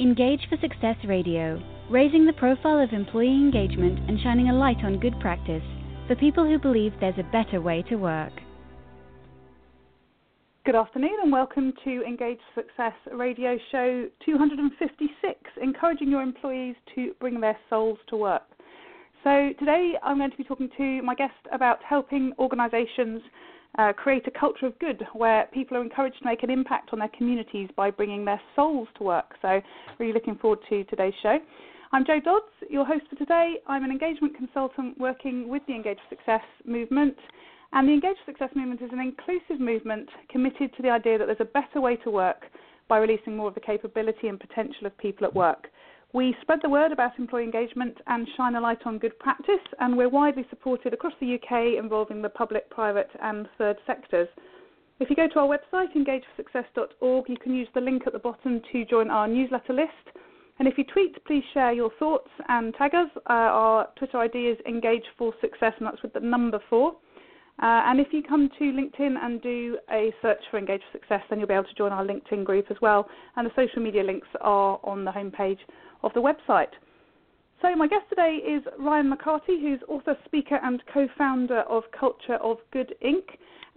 Engage 0.00 0.42
for 0.48 0.56
Success 0.60 0.94
Radio, 1.08 1.60
raising 1.90 2.24
the 2.24 2.32
profile 2.34 2.78
of 2.78 2.92
employee 2.92 3.34
engagement 3.34 3.98
and 4.08 4.20
shining 4.20 4.48
a 4.48 4.54
light 4.54 4.84
on 4.84 5.00
good 5.00 5.18
practice 5.18 5.62
for 6.06 6.14
people 6.14 6.44
who 6.44 6.56
believe 6.56 6.92
there's 7.00 7.18
a 7.18 7.32
better 7.32 7.60
way 7.60 7.82
to 7.88 7.96
work. 7.96 8.32
Good 10.64 10.76
afternoon 10.76 11.16
and 11.20 11.32
welcome 11.32 11.72
to 11.82 12.04
Engage 12.04 12.38
for 12.54 12.62
Success 12.62 12.92
Radio 13.12 13.58
Show 13.72 14.06
256, 14.24 15.40
encouraging 15.60 16.10
your 16.10 16.22
employees 16.22 16.76
to 16.94 17.12
bring 17.18 17.40
their 17.40 17.58
souls 17.68 17.98
to 18.10 18.16
work. 18.16 18.46
So, 19.24 19.50
today 19.58 19.94
I'm 20.04 20.18
going 20.18 20.30
to 20.30 20.36
be 20.36 20.44
talking 20.44 20.70
to 20.76 21.02
my 21.02 21.16
guest 21.16 21.34
about 21.52 21.80
helping 21.82 22.32
organisations 22.38 23.20
uh, 23.76 23.92
create 23.92 24.26
a 24.26 24.30
culture 24.30 24.66
of 24.66 24.78
good 24.78 25.06
where 25.12 25.46
people 25.52 25.76
are 25.76 25.82
encouraged 25.82 26.18
to 26.18 26.24
make 26.24 26.42
an 26.42 26.50
impact 26.50 26.90
on 26.92 26.98
their 26.98 27.10
communities 27.16 27.68
by 27.76 27.90
bringing 27.90 28.24
their 28.24 28.40
souls 28.56 28.88
to 28.96 29.04
work. 29.04 29.34
So, 29.42 29.60
really 29.98 30.12
looking 30.12 30.36
forward 30.36 30.60
to 30.68 30.84
today's 30.84 31.14
show. 31.22 31.38
I'm 31.90 32.04
Jo 32.04 32.20
Dodds, 32.22 32.44
your 32.68 32.84
host 32.84 33.04
for 33.08 33.16
today. 33.16 33.54
I'm 33.66 33.82
an 33.82 33.90
engagement 33.90 34.36
consultant 34.36 34.98
working 34.98 35.48
with 35.48 35.62
the 35.66 35.74
Engage 35.74 35.98
for 36.08 36.16
Success 36.16 36.42
movement. 36.66 37.16
And 37.72 37.88
the 37.88 37.92
Engage 37.92 38.16
for 38.24 38.32
Success 38.32 38.50
movement 38.54 38.82
is 38.82 38.90
an 38.92 39.00
inclusive 39.00 39.60
movement 39.60 40.08
committed 40.30 40.74
to 40.76 40.82
the 40.82 40.90
idea 40.90 41.16
that 41.16 41.26
there's 41.26 41.40
a 41.40 41.44
better 41.44 41.80
way 41.80 41.96
to 41.96 42.10
work 42.10 42.44
by 42.88 42.98
releasing 42.98 43.36
more 43.36 43.48
of 43.48 43.54
the 43.54 43.60
capability 43.60 44.28
and 44.28 44.40
potential 44.40 44.86
of 44.86 44.96
people 44.98 45.26
at 45.26 45.34
work. 45.34 45.68
We 46.14 46.34
spread 46.40 46.60
the 46.62 46.70
word 46.70 46.90
about 46.90 47.18
employee 47.18 47.44
engagement 47.44 47.98
and 48.06 48.26
shine 48.34 48.54
a 48.54 48.60
light 48.60 48.86
on 48.86 48.98
good 48.98 49.18
practice, 49.18 49.60
and 49.78 49.94
we're 49.94 50.08
widely 50.08 50.46
supported 50.48 50.94
across 50.94 51.12
the 51.20 51.34
UK 51.34 51.78
involving 51.78 52.22
the 52.22 52.30
public, 52.30 52.70
private, 52.70 53.10
and 53.22 53.46
third 53.58 53.76
sectors. 53.86 54.28
If 55.00 55.10
you 55.10 55.16
go 55.16 55.28
to 55.28 55.38
our 55.40 55.46
website, 55.46 55.94
engageforsuccess.org, 55.94 57.28
you 57.28 57.36
can 57.36 57.54
use 57.54 57.68
the 57.74 57.82
link 57.82 58.04
at 58.06 58.14
the 58.14 58.18
bottom 58.18 58.62
to 58.72 58.84
join 58.86 59.10
our 59.10 59.28
newsletter 59.28 59.74
list. 59.74 60.16
And 60.58 60.66
if 60.66 60.78
you 60.78 60.84
tweet, 60.84 61.22
please 61.26 61.44
share 61.52 61.72
your 61.72 61.90
thoughts 61.98 62.30
and 62.48 62.74
tag 62.74 62.94
us. 62.94 63.10
Uh, 63.28 63.32
our 63.32 63.88
Twitter 63.96 64.18
ID 64.18 64.38
is 64.38 64.58
Engage 64.66 65.04
for 65.18 65.34
Success, 65.42 65.74
and 65.78 65.86
that's 65.86 66.02
with 66.02 66.14
the 66.14 66.20
number 66.20 66.58
four. 66.70 66.96
Uh, 67.60 67.82
and 67.86 68.00
if 68.00 68.08
you 68.12 68.22
come 68.22 68.48
to 68.58 68.64
LinkedIn 68.64 69.16
and 69.20 69.42
do 69.42 69.76
a 69.90 70.12
search 70.22 70.40
for 70.50 70.58
Engage 70.58 70.80
for 70.90 70.98
Success, 70.98 71.20
then 71.28 71.38
you'll 71.38 71.48
be 71.48 71.54
able 71.54 71.64
to 71.64 71.74
join 71.74 71.92
our 71.92 72.04
LinkedIn 72.04 72.44
group 72.44 72.66
as 72.70 72.76
well. 72.80 73.08
And 73.36 73.46
the 73.46 73.52
social 73.54 73.82
media 73.82 74.02
links 74.02 74.28
are 74.40 74.80
on 74.82 75.04
the 75.04 75.10
homepage 75.10 75.58
of 76.02 76.12
the 76.14 76.20
website. 76.20 76.72
So, 77.60 77.74
my 77.74 77.88
guest 77.88 78.04
today 78.08 78.38
is 78.46 78.62
Ryan 78.78 79.12
McCarty, 79.12 79.60
who's 79.60 79.80
author, 79.88 80.16
speaker, 80.24 80.60
and 80.62 80.80
co 80.92 81.08
founder 81.18 81.60
of 81.62 81.82
Culture 81.98 82.36
of 82.36 82.58
Good 82.72 82.94
Inc. 83.04 83.24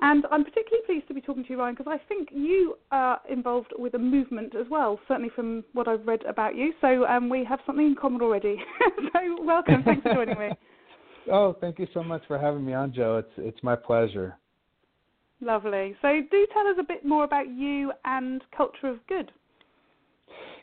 And 0.01 0.25
I'm 0.31 0.43
particularly 0.43 0.85
pleased 0.85 1.07
to 1.07 1.13
be 1.15 1.21
talking 1.21 1.43
to 1.43 1.49
you, 1.49 1.59
Ryan, 1.59 1.75
because 1.75 1.91
I 1.91 1.99
think 2.07 2.29
you 2.31 2.75
are 2.91 3.19
involved 3.29 3.73
with 3.77 3.95
a 3.95 3.99
movement 3.99 4.55
as 4.55 4.67
well, 4.69 4.99
certainly 5.07 5.29
from 5.35 5.63
what 5.73 5.87
I've 5.87 6.05
read 6.05 6.23
about 6.25 6.55
you. 6.55 6.73
So, 6.79 7.05
um, 7.07 7.27
we 7.27 7.43
have 7.43 7.59
something 7.65 7.85
in 7.85 7.95
common 7.95 8.21
already. 8.21 8.57
so, 9.13 9.43
welcome. 9.43 9.83
Thanks 9.83 10.03
for 10.03 10.13
joining 10.13 10.37
me. 10.37 10.49
Oh, 11.31 11.55
thank 11.61 11.77
you 11.77 11.87
so 11.93 12.03
much 12.03 12.23
for 12.27 12.39
having 12.39 12.65
me 12.65 12.73
on, 12.73 12.91
Jo. 12.91 13.17
It's 13.17 13.33
it's 13.37 13.63
my 13.63 13.75
pleasure. 13.75 14.39
Lovely. 15.39 15.95
So, 16.01 16.19
do 16.31 16.47
tell 16.51 16.65
us 16.67 16.77
a 16.79 16.83
bit 16.83 17.05
more 17.05 17.23
about 17.23 17.47
you 17.47 17.91
and 18.05 18.43
Culture 18.57 18.87
of 18.87 19.05
Good. 19.05 19.31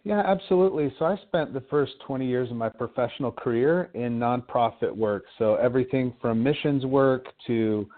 Yeah, 0.04 0.22
absolutely. 0.24 0.92
So 0.98 1.04
I 1.04 1.16
spent 1.26 1.52
the 1.52 1.62
first 1.68 1.92
20 2.06 2.26
years 2.26 2.50
of 2.50 2.56
my 2.56 2.68
professional 2.68 3.32
career 3.32 3.90
in 3.94 4.18
nonprofit 4.18 4.94
work. 4.94 5.24
So 5.38 5.56
everything 5.56 6.14
from 6.20 6.42
missions 6.42 6.86
work 6.86 7.26
to 7.46 7.88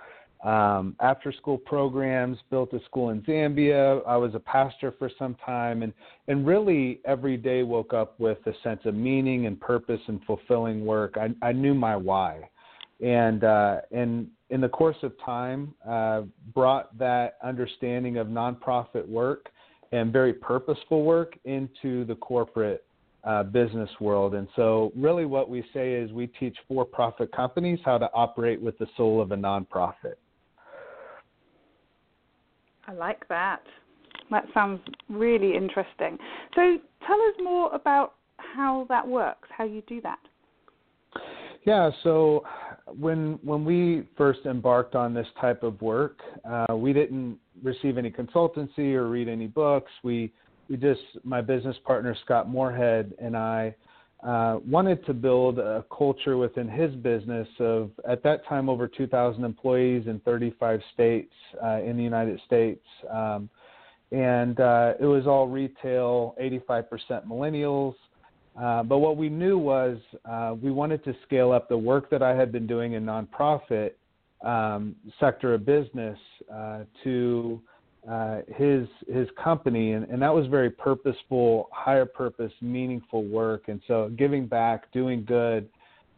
um, 0.44 0.96
after 1.00 1.32
school 1.32 1.58
programs, 1.58 2.38
built 2.50 2.72
a 2.72 2.82
school 2.86 3.10
in 3.10 3.20
Zambia. 3.22 4.00
I 4.08 4.16
was 4.16 4.34
a 4.34 4.38
pastor 4.38 4.94
for 4.98 5.10
some 5.18 5.36
time 5.44 5.82
and, 5.82 5.92
and 6.28 6.46
really 6.46 7.00
every 7.04 7.36
day 7.36 7.62
woke 7.62 7.92
up 7.92 8.18
with 8.18 8.38
a 8.46 8.52
sense 8.62 8.80
of 8.86 8.94
meaning 8.94 9.44
and 9.46 9.60
purpose 9.60 10.00
and 10.06 10.20
fulfilling 10.24 10.86
work. 10.86 11.16
I, 11.18 11.28
I 11.46 11.52
knew 11.52 11.74
my 11.74 11.94
why. 11.94 12.48
And, 13.04 13.44
uh, 13.44 13.80
and 13.92 14.28
in 14.48 14.62
the 14.62 14.68
course 14.68 14.96
of 15.02 15.12
time, 15.24 15.74
uh, 15.86 16.22
brought 16.54 16.96
that 16.98 17.36
understanding 17.44 18.16
of 18.16 18.26
nonprofit 18.28 19.06
work 19.06 19.50
and 19.92 20.12
very 20.12 20.32
purposeful 20.32 21.04
work 21.04 21.38
into 21.44 22.04
the 22.04 22.14
corporate 22.16 22.84
uh, 23.24 23.42
business 23.42 23.90
world. 24.00 24.34
And 24.34 24.48
so, 24.56 24.92
really, 24.96 25.26
what 25.26 25.50
we 25.50 25.64
say 25.74 25.92
is 25.92 26.10
we 26.12 26.26
teach 26.26 26.56
for 26.68 26.84
profit 26.84 27.32
companies 27.32 27.78
how 27.84 27.98
to 27.98 28.10
operate 28.14 28.60
with 28.60 28.78
the 28.78 28.86
soul 28.96 29.20
of 29.20 29.32
a 29.32 29.36
nonprofit. 29.36 30.14
I 32.86 32.92
like 32.92 33.28
that. 33.28 33.62
That 34.30 34.46
sounds 34.54 34.80
really 35.08 35.54
interesting. 35.54 36.16
So, 36.54 36.78
tell 37.06 37.20
us 37.20 37.34
more 37.42 37.74
about 37.74 38.14
how 38.36 38.86
that 38.88 39.06
works, 39.06 39.48
how 39.56 39.64
you 39.64 39.82
do 39.86 40.00
that. 40.00 40.18
Yeah, 41.66 41.90
so 42.02 42.42
when 42.98 43.38
when 43.42 43.64
we 43.64 44.08
first 44.16 44.40
embarked 44.46 44.94
on 44.94 45.14
this 45.14 45.26
type 45.40 45.62
of 45.62 45.80
work, 45.82 46.20
uh, 46.44 46.74
we 46.74 46.92
didn't 46.92 47.38
receive 47.62 47.98
any 47.98 48.10
consultancy 48.10 48.94
or 48.94 49.08
read 49.08 49.28
any 49.28 49.46
books. 49.46 49.90
We 50.02 50.32
we 50.68 50.76
just 50.76 51.00
my 51.24 51.40
business 51.40 51.76
partner 51.84 52.16
Scott 52.24 52.48
Moorhead 52.48 53.14
and 53.20 53.36
I 53.36 53.74
uh, 54.22 54.58
wanted 54.68 55.04
to 55.06 55.14
build 55.14 55.58
a 55.58 55.84
culture 55.96 56.36
within 56.36 56.68
his 56.68 56.94
business 56.96 57.48
of 57.58 57.90
at 58.08 58.22
that 58.22 58.46
time 58.46 58.68
over 58.68 58.86
2,000 58.86 59.44
employees 59.44 60.06
in 60.06 60.20
35 60.20 60.80
states 60.92 61.32
uh, 61.62 61.80
in 61.82 61.96
the 61.96 62.02
United 62.02 62.38
States, 62.46 62.84
um, 63.10 63.48
and 64.12 64.60
uh, 64.60 64.92
it 65.00 65.06
was 65.06 65.26
all 65.26 65.48
retail, 65.48 66.34
85% 66.40 67.26
millennials. 67.26 67.94
Uh, 68.60 68.82
but 68.82 68.98
what 68.98 69.16
we 69.16 69.28
knew 69.28 69.56
was 69.56 69.96
uh, 70.28 70.54
we 70.60 70.70
wanted 70.70 71.02
to 71.04 71.14
scale 71.24 71.50
up 71.50 71.68
the 71.68 71.78
work 71.78 72.10
that 72.10 72.22
I 72.22 72.34
had 72.34 72.52
been 72.52 72.66
doing 72.66 72.92
in 72.92 73.04
nonprofit 73.04 73.92
um, 74.44 74.94
sector 75.18 75.54
of 75.54 75.64
business 75.64 76.18
uh, 76.52 76.80
to 77.04 77.60
uh, 78.08 78.40
his 78.56 78.86
his 79.12 79.28
company, 79.42 79.92
and, 79.92 80.06
and 80.06 80.22
that 80.22 80.32
was 80.32 80.46
very 80.46 80.70
purposeful, 80.70 81.68
higher 81.72 82.06
purpose, 82.06 82.52
meaningful 82.62 83.24
work. 83.24 83.64
And 83.68 83.80
so, 83.86 84.10
giving 84.16 84.46
back, 84.46 84.90
doing 84.92 85.24
good, 85.26 85.68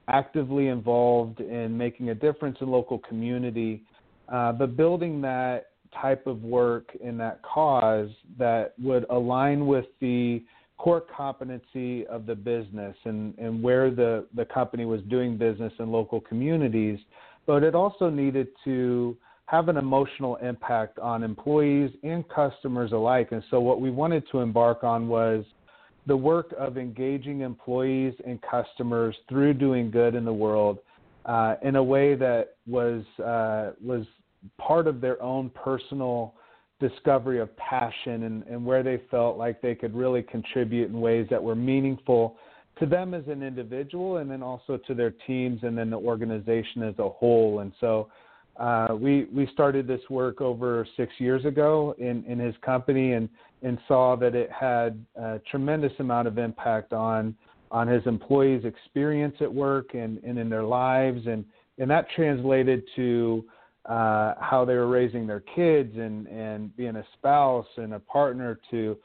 actively 0.08 0.68
involved 0.68 1.40
in 1.40 1.76
making 1.76 2.10
a 2.10 2.14
difference 2.14 2.56
in 2.60 2.68
local 2.68 2.98
community, 2.98 3.82
uh, 4.28 4.52
but 4.52 4.76
building 4.76 5.20
that 5.22 5.70
type 6.00 6.26
of 6.26 6.42
work 6.42 6.96
in 7.02 7.18
that 7.18 7.40
cause 7.42 8.10
that 8.38 8.74
would 8.80 9.04
align 9.10 9.66
with 9.66 9.86
the 10.00 10.42
core 10.78 11.02
competency 11.14 12.06
of 12.06 12.26
the 12.26 12.34
business 12.34 12.96
and, 13.04 13.36
and 13.38 13.62
where 13.62 13.90
the, 13.90 14.26
the 14.34 14.44
company 14.44 14.84
was 14.84 15.00
doing 15.02 15.36
business 15.36 15.72
in 15.78 15.90
local 15.90 16.20
communities 16.20 16.98
but 17.46 17.62
it 17.62 17.74
also 17.74 18.08
needed 18.08 18.48
to 18.64 19.16
have 19.46 19.68
an 19.68 19.76
emotional 19.76 20.36
impact 20.36 20.98
on 20.98 21.22
employees 21.22 21.90
and 22.02 22.26
customers 22.28 22.92
alike. 22.92 23.28
And 23.32 23.42
so, 23.50 23.60
what 23.60 23.80
we 23.80 23.90
wanted 23.90 24.24
to 24.32 24.38
embark 24.38 24.84
on 24.84 25.08
was 25.08 25.44
the 26.06 26.16
work 26.16 26.54
of 26.58 26.78
engaging 26.78 27.40
employees 27.40 28.14
and 28.26 28.40
customers 28.42 29.16
through 29.28 29.54
doing 29.54 29.90
good 29.90 30.14
in 30.14 30.24
the 30.24 30.32
world 30.32 30.78
uh, 31.26 31.56
in 31.62 31.76
a 31.76 31.82
way 31.82 32.14
that 32.14 32.56
was 32.66 33.04
uh, 33.18 33.72
was 33.82 34.06
part 34.58 34.86
of 34.86 35.00
their 35.00 35.20
own 35.22 35.50
personal 35.50 36.34
discovery 36.82 37.40
of 37.40 37.56
passion 37.56 38.24
and, 38.24 38.42
and 38.42 38.62
where 38.64 38.82
they 38.82 39.00
felt 39.10 39.38
like 39.38 39.62
they 39.62 39.74
could 39.74 39.94
really 39.94 40.22
contribute 40.22 40.90
in 40.90 41.00
ways 41.00 41.26
that 41.30 41.42
were 41.42 41.54
meaningful 41.54 42.36
to 42.78 42.86
them 42.86 43.14
as 43.14 43.22
an 43.28 43.42
individual 43.42 44.18
and 44.18 44.30
then 44.30 44.42
also 44.42 44.76
to 44.76 44.92
their 44.94 45.12
teams 45.26 45.60
and 45.62 45.78
then 45.78 45.88
the 45.88 45.96
organization 45.96 46.82
as 46.82 46.94
a 46.98 47.08
whole. 47.08 47.60
And 47.60 47.72
so 47.80 48.08
uh, 48.58 48.88
we 48.98 49.24
we 49.32 49.48
started 49.52 49.86
this 49.86 50.02
work 50.10 50.42
over 50.42 50.86
six 50.96 51.12
years 51.18 51.44
ago 51.46 51.94
in, 51.98 52.22
in 52.26 52.38
his 52.38 52.54
company 52.64 53.12
and, 53.12 53.28
and 53.62 53.78
saw 53.88 54.14
that 54.16 54.34
it 54.34 54.50
had 54.50 55.02
a 55.16 55.40
tremendous 55.50 55.92
amount 56.00 56.28
of 56.28 56.36
impact 56.36 56.92
on 56.92 57.34
on 57.70 57.88
his 57.88 58.06
employees' 58.06 58.66
experience 58.66 59.34
at 59.40 59.52
work 59.52 59.94
and, 59.94 60.18
and 60.24 60.38
in 60.38 60.50
their 60.50 60.64
lives 60.64 61.26
and, 61.26 61.42
and 61.78 61.90
that 61.90 62.06
translated 62.14 62.82
to 62.94 63.42
uh, 63.86 64.34
how 64.40 64.64
they 64.66 64.74
were 64.74 64.88
raising 64.88 65.26
their 65.26 65.40
kids 65.40 65.96
and, 65.96 66.26
and 66.28 66.76
being 66.76 66.96
a 66.96 67.04
spouse 67.14 67.66
and 67.76 67.94
a 67.94 67.98
partner 67.98 68.60
to 68.70 68.96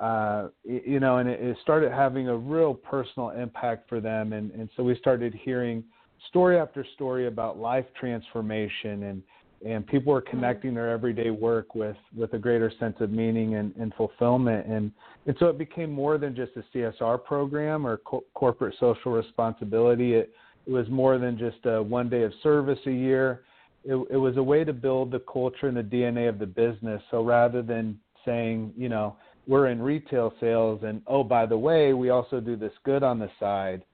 uh, 0.00 0.48
you 0.64 1.00
know, 1.00 1.18
and 1.18 1.28
it, 1.28 1.56
started 1.62 1.90
having 1.90 2.28
a 2.28 2.36
real 2.36 2.74
personal 2.74 3.30
impact 3.30 3.88
for 3.88 4.00
them. 4.00 4.32
And, 4.32 4.50
and 4.52 4.68
so 4.76 4.82
we 4.82 4.96
started 4.96 5.34
hearing 5.34 5.84
story 6.28 6.58
after 6.58 6.84
story 6.94 7.26
about 7.26 7.58
life 7.58 7.86
transformation 7.98 9.04
and, 9.04 9.22
and 9.64 9.86
people 9.86 10.12
were 10.12 10.20
connecting 10.20 10.74
their 10.74 10.90
everyday 10.90 11.30
work 11.30 11.74
with, 11.74 11.96
with 12.14 12.34
a 12.34 12.38
greater 12.38 12.70
sense 12.78 12.96
of 13.00 13.10
meaning 13.10 13.54
and, 13.54 13.74
and 13.76 13.94
fulfillment. 13.94 14.66
And, 14.66 14.92
and 15.26 15.34
so 15.38 15.46
it 15.46 15.56
became 15.56 15.90
more 15.90 16.18
than 16.18 16.36
just 16.36 16.52
a 16.56 16.76
CSR 16.76 17.24
program 17.24 17.86
or 17.86 17.98
co- 17.98 18.24
corporate 18.34 18.74
social 18.78 19.12
responsibility. 19.12 20.14
It, 20.14 20.34
it 20.66 20.70
was 20.70 20.86
more 20.90 21.16
than 21.16 21.38
just 21.38 21.64
a 21.64 21.82
one 21.82 22.10
day 22.10 22.22
of 22.22 22.32
service 22.42 22.78
a 22.86 22.90
year. 22.90 23.44
It, 23.86 23.94
it 24.10 24.16
was 24.16 24.36
a 24.36 24.42
way 24.42 24.64
to 24.64 24.72
build 24.72 25.12
the 25.12 25.20
culture 25.20 25.68
and 25.68 25.76
the 25.76 25.82
DNA 25.82 26.28
of 26.28 26.38
the 26.38 26.46
business. 26.46 27.00
So 27.10 27.22
rather 27.22 27.62
than 27.62 27.98
saying, 28.24 28.72
you 28.76 28.88
know, 28.88 29.16
we're 29.46 29.68
in 29.68 29.80
retail 29.80 30.32
sales, 30.40 30.80
and 30.82 31.00
oh, 31.06 31.22
by 31.22 31.46
the 31.46 31.56
way, 31.56 31.92
we 31.92 32.10
also 32.10 32.40
do 32.40 32.56
this 32.56 32.72
good 32.84 33.02
on 33.02 33.18
the 33.18 33.30
side. 33.38 33.84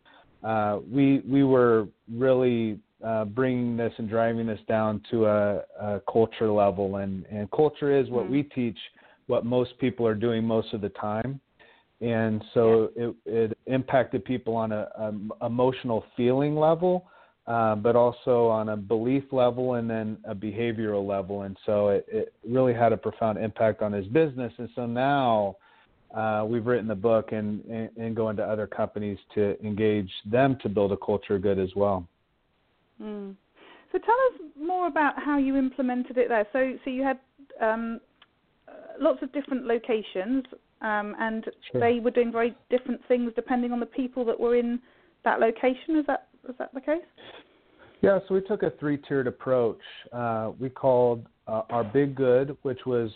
Uh, 0.42 0.78
we 0.90 1.20
we 1.28 1.44
were 1.44 1.86
really 2.10 2.78
uh, 3.04 3.26
bringing 3.26 3.76
this 3.76 3.92
and 3.98 4.08
driving 4.08 4.46
this 4.46 4.60
down 4.66 5.02
to 5.10 5.26
a, 5.26 5.62
a 5.80 6.00
culture 6.10 6.50
level, 6.50 6.96
and 6.96 7.26
and 7.26 7.50
culture 7.50 7.96
is 7.96 8.08
what 8.08 8.24
mm-hmm. 8.24 8.32
we 8.32 8.42
teach, 8.44 8.78
what 9.26 9.44
most 9.44 9.78
people 9.78 10.06
are 10.06 10.14
doing 10.14 10.42
most 10.42 10.72
of 10.72 10.80
the 10.80 10.88
time, 10.90 11.38
and 12.00 12.42
so 12.54 12.90
yeah. 12.96 13.08
it 13.08 13.14
it 13.26 13.58
impacted 13.66 14.24
people 14.24 14.56
on 14.56 14.72
a, 14.72 14.88
a 14.96 15.46
emotional 15.46 16.04
feeling 16.16 16.56
level, 16.56 17.06
uh, 17.46 17.74
but 17.74 17.96
also 17.96 18.46
on 18.46 18.68
a 18.70 18.76
belief 18.76 19.24
level 19.32 19.74
and 19.74 19.90
then 19.90 20.16
a 20.24 20.34
behavioral 20.34 21.06
level. 21.06 21.42
And 21.42 21.56
so 21.66 21.88
it, 21.88 22.06
it 22.08 22.32
really 22.48 22.74
had 22.74 22.92
a 22.92 22.96
profound 22.96 23.38
impact 23.38 23.82
on 23.82 23.92
his 23.92 24.06
business. 24.06 24.52
And 24.58 24.68
so 24.76 24.86
now 24.86 25.56
uh, 26.14 26.44
we've 26.46 26.66
written 26.66 26.86
the 26.86 26.94
book 26.94 27.32
and, 27.32 27.64
and, 27.64 27.90
and 27.96 28.14
go 28.14 28.28
into 28.28 28.42
other 28.44 28.66
companies 28.66 29.18
to 29.34 29.60
engage 29.64 30.10
them 30.30 30.56
to 30.62 30.68
build 30.68 30.92
a 30.92 30.96
culture 30.96 31.38
good 31.38 31.58
as 31.58 31.70
well. 31.74 32.06
Mm. 33.02 33.34
So 33.90 33.98
tell 33.98 34.16
us 34.32 34.40
more 34.58 34.86
about 34.86 35.14
how 35.16 35.38
you 35.38 35.56
implemented 35.56 36.18
it 36.18 36.28
there. 36.28 36.46
So, 36.52 36.78
so 36.84 36.90
you 36.90 37.02
had 37.02 37.18
um, 37.60 38.00
lots 39.00 39.22
of 39.22 39.32
different 39.32 39.66
locations, 39.66 40.44
um, 40.80 41.14
and 41.18 41.44
sure. 41.70 41.80
they 41.80 42.00
were 42.00 42.10
doing 42.10 42.32
very 42.32 42.56
different 42.70 43.00
things 43.08 43.32
depending 43.34 43.72
on 43.72 43.80
the 43.80 43.86
people 43.86 44.24
that 44.26 44.38
were 44.38 44.56
in 44.56 44.80
that 45.24 45.40
location. 45.40 45.96
Is 45.98 46.06
that 46.06 46.28
is 46.48 46.54
that 46.58 46.72
the 46.74 46.80
case? 46.80 47.02
Yeah, 48.00 48.18
so 48.26 48.34
we 48.34 48.40
took 48.40 48.62
a 48.62 48.70
three-tiered 48.80 49.26
approach. 49.26 49.78
Uh, 50.12 50.52
we 50.58 50.68
called 50.68 51.26
uh, 51.46 51.62
our 51.70 51.84
big 51.84 52.14
good, 52.16 52.56
which 52.62 52.80
was 52.84 53.10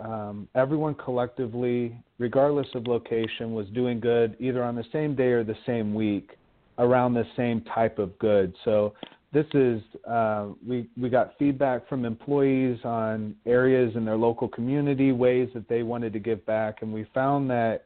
um, 0.00 0.48
everyone 0.54 0.94
collectively, 0.94 1.96
regardless 2.18 2.68
of 2.74 2.86
location, 2.86 3.52
was 3.52 3.66
doing 3.68 4.00
good 4.00 4.36
either 4.38 4.62
on 4.62 4.76
the 4.76 4.84
same 4.92 5.14
day 5.14 5.28
or 5.28 5.44
the 5.44 5.56
same 5.66 5.94
week 5.94 6.36
around 6.78 7.14
the 7.14 7.26
same 7.36 7.62
type 7.62 7.98
of 7.98 8.16
good. 8.18 8.54
So 8.64 8.94
this 9.32 9.46
is 9.54 9.82
uh, 10.08 10.48
we 10.66 10.88
we 11.00 11.08
got 11.08 11.32
feedback 11.38 11.88
from 11.88 12.04
employees 12.04 12.78
on 12.84 13.34
areas 13.46 13.94
in 13.96 14.04
their 14.04 14.16
local 14.16 14.48
community, 14.48 15.12
ways 15.12 15.48
that 15.54 15.68
they 15.68 15.82
wanted 15.82 16.12
to 16.12 16.18
give 16.18 16.44
back, 16.46 16.82
and 16.82 16.92
we 16.92 17.06
found 17.12 17.50
that 17.50 17.84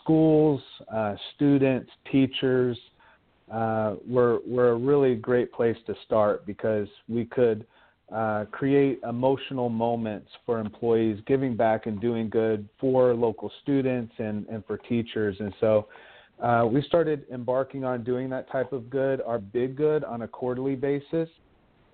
schools, 0.00 0.60
uh, 0.92 1.14
students, 1.36 1.90
teachers 2.10 2.76
uh, 3.52 3.96
were 4.06 4.40
were 4.46 4.70
a 4.70 4.76
really 4.76 5.14
great 5.14 5.52
place 5.52 5.76
to 5.86 5.94
start 6.04 6.46
because 6.46 6.88
we 7.08 7.24
could 7.26 7.66
uh, 8.12 8.44
create 8.50 9.00
emotional 9.08 9.68
moments 9.68 10.28
for 10.44 10.60
employees 10.60 11.18
giving 11.26 11.56
back 11.56 11.86
and 11.86 12.00
doing 12.00 12.28
good 12.28 12.68
for 12.78 13.14
local 13.14 13.50
students 13.62 14.12
and, 14.18 14.46
and 14.48 14.64
for 14.66 14.76
teachers. 14.76 15.36
And 15.40 15.54
so 15.58 15.88
uh, 16.42 16.66
we 16.70 16.82
started 16.82 17.24
embarking 17.32 17.84
on 17.84 18.04
doing 18.04 18.28
that 18.30 18.50
type 18.50 18.72
of 18.72 18.90
good, 18.90 19.20
our 19.22 19.38
big 19.38 19.76
good, 19.76 20.04
on 20.04 20.22
a 20.22 20.28
quarterly 20.28 20.74
basis. 20.74 21.28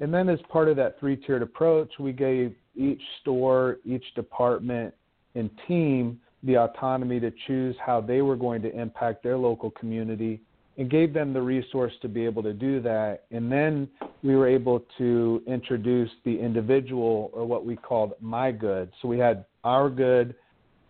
And 0.00 0.12
then, 0.12 0.28
as 0.28 0.38
part 0.48 0.68
of 0.68 0.76
that 0.76 0.98
three 0.98 1.16
tiered 1.16 1.42
approach, 1.42 1.92
we 1.98 2.12
gave 2.12 2.54
each 2.74 3.02
store, 3.20 3.78
each 3.84 4.14
department, 4.14 4.94
and 5.34 5.50
team 5.68 6.18
the 6.42 6.56
autonomy 6.56 7.20
to 7.20 7.30
choose 7.46 7.76
how 7.84 8.00
they 8.00 8.22
were 8.22 8.36
going 8.36 8.62
to 8.62 8.74
impact 8.74 9.22
their 9.22 9.36
local 9.36 9.70
community 9.72 10.40
and 10.78 10.90
gave 10.90 11.12
them 11.12 11.32
the 11.32 11.42
resource 11.42 11.92
to 12.02 12.08
be 12.08 12.24
able 12.24 12.42
to 12.42 12.52
do 12.52 12.80
that. 12.80 13.24
And 13.30 13.50
then 13.50 13.88
we 14.22 14.36
were 14.36 14.48
able 14.48 14.84
to 14.98 15.42
introduce 15.46 16.10
the 16.24 16.38
individual 16.38 17.30
or 17.32 17.44
what 17.44 17.64
we 17.66 17.76
called 17.76 18.12
my 18.20 18.52
good. 18.52 18.90
So 19.02 19.08
we 19.08 19.18
had 19.18 19.44
our 19.64 19.90
good 19.90 20.34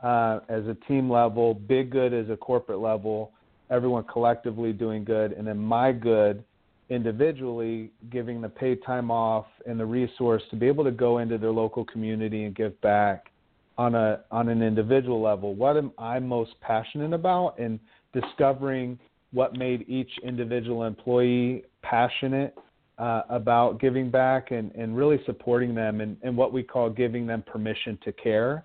uh, 0.03 0.41
as 0.49 0.67
a 0.67 0.77
team 0.87 1.11
level, 1.11 1.55
big 1.55 1.91
good 1.91 2.12
as 2.15 2.31
a 2.31 2.37
corporate 2.37 2.81
level, 2.81 3.32
everyone 3.71 4.05
collectively 4.05 4.73
doing 4.73 5.05
good, 5.05 5.32
and 5.32 5.47
then 5.47 5.59
my 5.59 5.93
good 5.93 6.44
individually 6.88 7.93
giving 8.11 8.41
the 8.41 8.49
paid 8.49 8.82
time 8.85 9.11
off 9.11 9.47
and 9.67 9.79
the 9.79 9.87
resource 9.87 10.43
to 10.50 10.56
be 10.56 10.67
able 10.67 10.82
to 10.82 10.91
go 10.91 11.19
into 11.19 11.38
their 11.38 11.53
local 11.53 11.85
community 11.85 12.44
and 12.44 12.55
give 12.56 12.79
back 12.81 13.31
on 13.79 13.94
a 13.94 14.21
on 14.31 14.49
an 14.49 14.62
individual 14.62 15.23
level. 15.23 15.55
What 15.55 15.77
am 15.77 15.93
I 15.97 16.19
most 16.19 16.53
passionate 16.61 17.12
about 17.12 17.59
and 17.59 17.79
discovering 18.12 18.99
what 19.32 19.56
made 19.56 19.88
each 19.88 20.11
individual 20.25 20.85
employee 20.85 21.65
passionate 21.82 22.56
uh, 22.99 23.23
about 23.31 23.81
giving 23.81 24.11
back 24.11 24.50
and, 24.50 24.71
and 24.75 24.97
really 24.97 25.19
supporting 25.25 25.75
them 25.75 26.00
and, 26.00 26.17
and 26.23 26.37
what 26.37 26.53
we 26.53 26.62
call 26.62 26.91
giving 26.91 27.27
them 27.27 27.43
permission 27.43 27.99
to 28.05 28.12
care, 28.12 28.65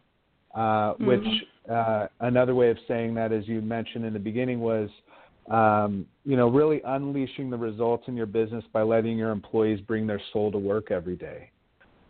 uh, 0.56 0.60
mm-hmm. 0.94 1.06
which 1.06 1.28
uh, 1.72 2.08
another 2.20 2.54
way 2.54 2.70
of 2.70 2.78
saying 2.88 3.14
that, 3.16 3.32
as 3.32 3.48
you 3.48 3.62
mentioned 3.62 4.06
in 4.06 4.14
the 4.14 4.20
beginning, 4.20 4.60
was 4.60 4.90
um, 5.50 6.06
you 6.26 6.36
know 6.36 6.50
really 6.50 6.82
unleashing 6.86 7.50
the 7.50 7.58
results 7.58 8.06
in 8.08 8.16
your 8.16 8.26
business 8.26 8.64
by 8.74 8.82
letting 8.82 9.18
your 9.18 9.32
employees 9.32 9.80
bring 9.82 10.06
their 10.08 10.22
soul 10.34 10.52
to 10.52 10.58
work 10.58 10.92
every 10.92 11.16
day. 11.16 11.50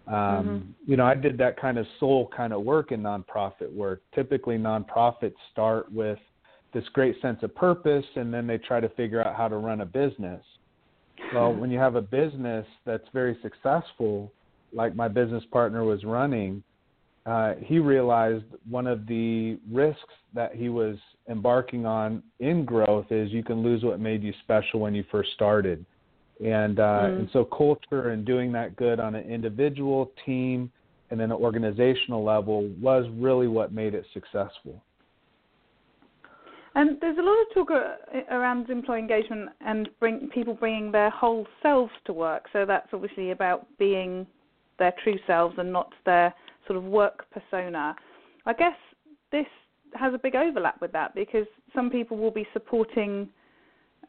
Um, 0.07 0.13
mm-hmm. 0.13 0.91
You 0.91 0.97
know, 0.97 1.05
I 1.05 1.15
did 1.15 1.37
that 1.39 1.59
kind 1.59 1.77
of 1.77 1.85
soul 1.99 2.29
kind 2.35 2.53
of 2.53 2.63
work 2.63 2.91
in 2.91 3.01
nonprofit 3.01 3.71
work. 3.71 4.01
Typically, 4.13 4.57
nonprofits 4.57 5.35
start 5.51 5.91
with 5.91 6.19
this 6.75 6.83
great 6.91 7.19
sense 7.21 7.39
of 7.41 7.55
purpose, 7.55 8.05
and 8.15 8.31
then 8.31 8.45
they 8.45 8.57
try 8.57 8.81
to 8.81 8.89
figure 8.89 9.25
out 9.25 9.35
how 9.35 9.47
to 9.47 9.55
run 9.55 9.81
a 9.81 9.85
business. 9.85 10.43
Well, 11.33 11.53
when 11.59 11.71
you 11.71 11.79
have 11.79 11.95
a 11.95 12.01
business 12.01 12.67
that's 12.85 13.07
very 13.13 13.37
successful, 13.41 14.31
like 14.73 14.93
my 14.93 15.07
business 15.07 15.43
partner 15.51 15.85
was 15.85 16.03
running, 16.03 16.61
uh, 17.25 17.53
he 17.59 17.79
realized 17.79 18.43
one 18.69 18.85
of 18.85 19.07
the 19.07 19.57
risks 19.71 20.13
that 20.33 20.53
he 20.53 20.69
was 20.69 20.97
embarking 21.29 21.85
on 21.85 22.21
in 22.39 22.65
growth 22.65 23.07
is 23.09 23.31
you 23.31 23.43
can 23.43 23.63
lose 23.63 23.83
what 23.83 23.99
made 23.99 24.21
you 24.21 24.33
special 24.43 24.81
when 24.81 24.93
you 24.93 25.03
first 25.09 25.31
started. 25.33 25.83
And 26.43 26.79
uh, 26.79 26.83
mm. 26.83 27.19
and 27.19 27.29
so 27.31 27.45
culture 27.45 28.09
and 28.09 28.25
doing 28.25 28.51
that 28.51 28.75
good 28.75 28.99
on 28.99 29.15
an 29.15 29.23
individual, 29.31 30.11
team, 30.25 30.69
and 31.09 31.17
then 31.17 31.31
an 31.31 31.37
organizational 31.37 32.23
level 32.23 32.69
was 32.81 33.05
really 33.15 33.47
what 33.47 33.71
made 33.71 33.93
it 33.93 34.05
successful. 34.13 34.83
And 36.75 36.97
there's 36.99 37.17
a 37.17 37.21
lot 37.21 37.37
of 37.41 37.53
talk 37.53 37.71
uh, 37.71 38.35
around 38.35 38.69
employee 38.69 38.99
engagement 38.99 39.49
and 39.61 39.89
bring, 39.99 40.29
people 40.33 40.53
bringing 40.53 40.91
their 40.91 41.09
whole 41.09 41.47
selves 41.63 41.91
to 42.05 42.13
work. 42.13 42.47
So 42.51 42.65
that's 42.65 42.89
obviously 42.91 43.31
about 43.31 43.65
being 43.79 44.27
their 44.77 44.93
true 45.01 45.17
selves 45.25 45.55
and 45.57 45.71
not 45.71 45.93
their 46.05 46.33
sort 46.67 46.77
of 46.77 46.83
work 46.83 47.25
persona. 47.31 47.95
I 48.45 48.53
guess 48.53 48.75
this 49.31 49.45
has 49.93 50.13
a 50.13 50.17
big 50.17 50.35
overlap 50.35 50.81
with 50.81 50.91
that 50.91 51.15
because 51.15 51.47
some 51.73 51.89
people 51.89 52.17
will 52.17 52.31
be 52.31 52.45
supporting, 52.51 53.29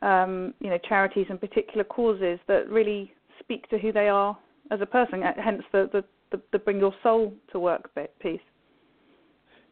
um, 0.03 0.53
you 0.59 0.69
know, 0.69 0.79
charities 0.89 1.27
and 1.31 1.41
particular 1.41 1.85
causes 1.85 2.41
that 2.49 2.69
really 2.69 3.13
speak 3.39 3.69
to 3.71 3.79
who 3.79 3.93
they 3.93 4.09
are 4.09 4.37
as 4.73 4.81
a 4.81 4.87
person. 4.87 5.23
Uh, 5.23 5.33
hence 5.37 5.63
the 5.71 5.89
the, 5.93 6.05
the, 6.33 6.43
the 6.51 6.59
bring 6.59 6.81
your 6.81 6.95
soul 7.05 7.33
to 7.53 7.61
work 7.61 7.95
bit 7.95 8.13
piece. 8.19 8.41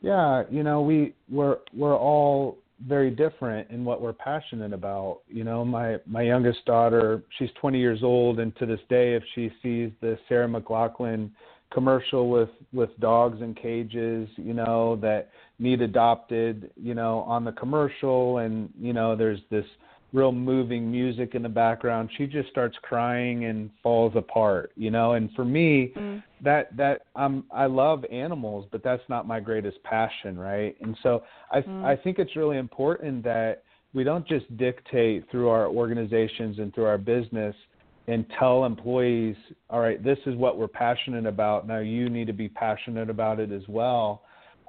Yeah, 0.01 0.45
you 0.49 0.63
know, 0.63 0.83
we 0.83 1.15
we're 1.29 1.59
we're 1.73 1.97
all 1.97 2.59
very 2.87 3.11
different 3.11 3.71
in 3.71 3.85
what 3.85 4.01
we're 4.01 4.13
passionate 4.13 4.73
about. 4.73 5.21
You 5.29 5.45
know, 5.45 5.65
my 5.65 5.97
my 6.07 6.23
youngest 6.23 6.65
daughter, 6.65 7.23
she's 7.39 7.51
20 7.61 7.79
years 7.79 8.03
old, 8.03 8.39
and 8.41 8.55
to 8.57 8.67
this 8.67 8.81
day, 8.89 9.15
if 9.15 9.23
she 9.35 9.51
sees 9.63 9.91
the 10.01 10.19
Sarah 10.29 10.49
McLachlan 10.49 11.31
commercial 11.73 12.29
with 12.31 12.51
with 12.73 12.91
dogs 13.01 13.41
in 13.43 13.55
cages, 13.55 14.29
you 14.37 14.55
know, 14.55 14.97
that 14.97 15.31
need 15.59 15.81
adopted, 15.81 16.71
you 16.77 16.95
know, 16.95 17.21
on 17.21 17.45
the 17.45 17.53
commercial, 17.53 18.39
and 18.39 18.71
you 18.81 18.93
know, 18.93 19.17
there's 19.17 19.41
this 19.51 19.67
real 20.15 20.31
moving 20.31 20.91
music 20.91 21.35
in 21.35 21.43
the 21.43 21.49
background 21.49 22.09
she 22.17 22.27
just 22.27 22.49
starts 22.49 22.77
crying 22.83 23.47
and 23.47 23.69
falls 23.83 24.13
apart 24.15 24.71
you 24.77 24.91
know 24.91 25.13
and 25.15 25.29
for 25.33 25.45
me 25.45 25.93
mm. 25.97 26.23
that 26.41 26.75
that 26.77 27.03
i'm 27.17 27.45
i 27.53 27.67
love 27.67 28.05
animals 28.11 28.65
but 28.71 28.83
that's 28.83 29.03
not 29.09 29.27
my 29.27 29.41
greatest 29.41 29.83
passion 29.83 30.39
right 30.39 30.77
and 30.81 30.97
so 31.03 31.23
i 31.51 31.61
mm. 31.61 31.85
i 31.85 31.97
think 31.97 32.19
it's 32.19 32.37
really 32.37 32.59
important 32.59 33.25
that 33.25 33.65
we 33.93 34.05
don't 34.05 34.27
just 34.27 34.57
dictate 34.57 35.29
through 35.31 35.49
our 35.49 35.67
organizations 35.67 36.59
and 36.59 36.73
through 36.75 36.87
our 36.87 36.99
business 36.99 37.55
and 38.07 38.25
tell 38.39 38.65
employees 38.65 39.37
all 39.69 39.81
right 39.81 40.05
this 40.05 40.19
is 40.27 40.37
what 40.37 40.57
we're 40.57 40.69
passionate 40.69 41.27
about 41.27 41.67
now 41.67 41.79
you 41.79 42.09
need 42.09 42.29
to 42.29 42.33
be 42.33 42.49
passionate 42.49 43.11
about 43.11 43.41
it 43.41 43.51
as 43.51 43.63
well 43.67 44.23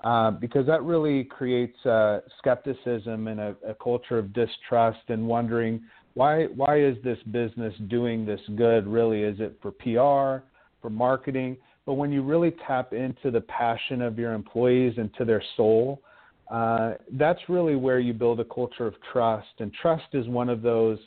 uh, 0.04 0.32
because 0.32 0.66
that 0.68 0.84
really 0.84 1.24
creates 1.24 1.84
uh, 1.86 2.20
skepticism 2.38 3.28
and 3.28 3.40
a, 3.40 3.56
a, 3.68 3.74
culture 3.76 4.20
of 4.20 4.34
distrust 4.34 5.00
and 5.08 5.26
wondering 5.26 5.82
why 6.14 6.46
why 6.56 6.80
is 6.80 6.96
this 7.04 7.18
business 7.32 7.74
doing 7.88 8.26
this 8.26 8.42
good? 8.56 8.88
Really 8.88 9.22
is 9.22 9.40
it 9.40 9.58
for 9.62 9.72
PR 9.72 10.46
for 10.82 10.90
marketing? 10.90 11.58
But 11.86 11.94
when 11.94 12.12
you 12.12 12.24
really 12.24 12.54
tap 12.68 12.94
into 12.94 13.32
the 13.32 13.42
passion 13.42 14.02
of 14.02 14.20
your 14.20 14.34
employees 14.34 14.94
and 14.98 15.14
to 15.16 15.26
their 15.26 15.44
soul 15.58 16.02
uh, 16.50 16.94
that's 17.14 17.40
really 17.50 17.76
where 17.76 18.00
you 18.00 18.14
build 18.14 18.40
a 18.40 18.46
culture 18.46 18.86
of 18.86 18.94
trust. 19.12 19.48
And 19.60 19.74
trust 19.74 20.06
is 20.14 20.28
one 20.28 20.50
of 20.50 20.62
those 20.62 21.00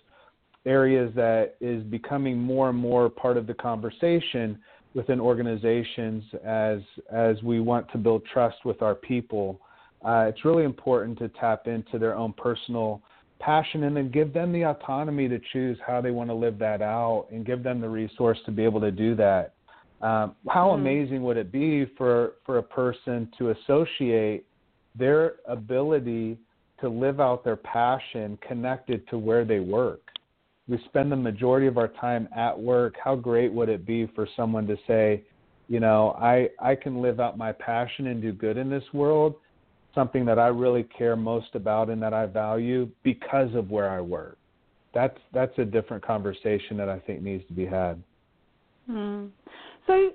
areas 0.67 1.13
that 1.15 1.55
is 1.61 1.83
becoming 1.85 2.39
more 2.39 2.69
and 2.69 2.79
more 2.79 3.09
part 3.09 3.37
of 3.37 3.47
the 3.47 3.55
conversation 3.55 4.59
within 4.99 5.21
organizations 5.21 6.25
as 6.45 6.81
as 7.13 7.41
we 7.45 7.61
want 7.61 7.89
to 7.93 7.97
build 7.97 8.21
trust 8.33 8.57
with 8.65 8.83
our 8.83 8.97
people. 8.97 9.61
uh, 10.05 10.27
it's 10.29 10.45
really 10.45 10.65
important 10.65 11.17
to 11.17 11.29
tap 11.41 11.69
into 11.69 12.01
their 12.01 12.17
own 12.17 12.33
personal 12.33 13.01
passion 13.39 13.85
and 13.85 13.97
then 13.97 14.11
give 14.11 14.33
them 14.33 14.53
the 14.53 14.65
autonomy 14.65 15.29
to 15.29 15.39
choose 15.53 15.79
how 15.87 16.01
they 16.01 16.11
want 16.11 16.29
to 16.29 16.35
live 16.35 16.59
that 16.59 16.83
out 16.83 17.27
and 17.31 17.47
give 17.47 17.63
them 17.63 17.81
the 17.81 17.89
resource 17.89 18.39
to 18.45 18.51
be 18.51 18.65
able 18.65 18.81
to 18.81 18.91
do 18.91 19.15
that. 19.15 19.55
Um, 20.01 20.35
how 20.49 20.69
mm-hmm. 20.69 20.81
amazing 20.81 21.23
would 21.23 21.37
it 21.37 21.53
be 21.53 21.87
for, 21.97 22.33
for 22.45 22.59
a 22.59 22.63
person 22.63 23.31
to 23.39 23.51
associate 23.51 24.47
their 24.97 25.35
ability 25.47 26.39
to 26.81 26.89
live 26.89 27.21
out 27.21 27.45
their 27.45 27.57
passion 27.57 28.37
connected 28.47 29.09
to 29.11 29.19
where 29.19 29.45
they 29.45 29.61
work? 29.61 30.08
We 30.69 30.79
spend 30.85 31.11
the 31.11 31.17
majority 31.17 31.67
of 31.67 31.79
our 31.79 31.89
time 31.89 32.29
at 32.37 32.59
work. 32.59 32.95
How 33.03 33.17
great 33.17 33.53
would 33.53 33.69
it 33.69 33.87
be 33.87 34.07
for 34.15 34.29
someone 34.37 34.67
to 34.67 34.77
say, 34.87 35.23
you 35.69 35.81
know, 35.81 36.17
I, 36.21 36.49
I 36.61 36.75
can 36.75 37.01
live 37.01 37.21
out 37.21 37.39
my 37.39 37.53
passion 37.53 38.09
and 38.09 38.21
do 38.21 38.33
good 38.33 38.57
in 38.57 38.69
this 38.69 38.85
world 38.93 39.37
something 39.99 40.25
that 40.25 40.39
I 40.39 40.47
really 40.49 40.85
care 40.85 41.17
most 41.17 41.55
about 41.55 41.91
and 41.91 42.01
that 42.03 42.15
I 42.15 42.27
value 42.27 42.89
because 43.03 43.55
of 43.55 43.71
where 43.71 43.89
I 43.89 44.01
work. 44.01 44.39
That's 44.95 45.19
that's 45.35 45.57
a 45.59 45.65
different 45.65 46.05
conversation 46.05 46.77
that 46.77 46.89
I 46.89 46.99
think 47.01 47.21
needs 47.23 47.47
to 47.49 47.53
be 47.53 47.67
had. 47.67 48.03
Mm. 48.89 49.31
So, 49.87 50.11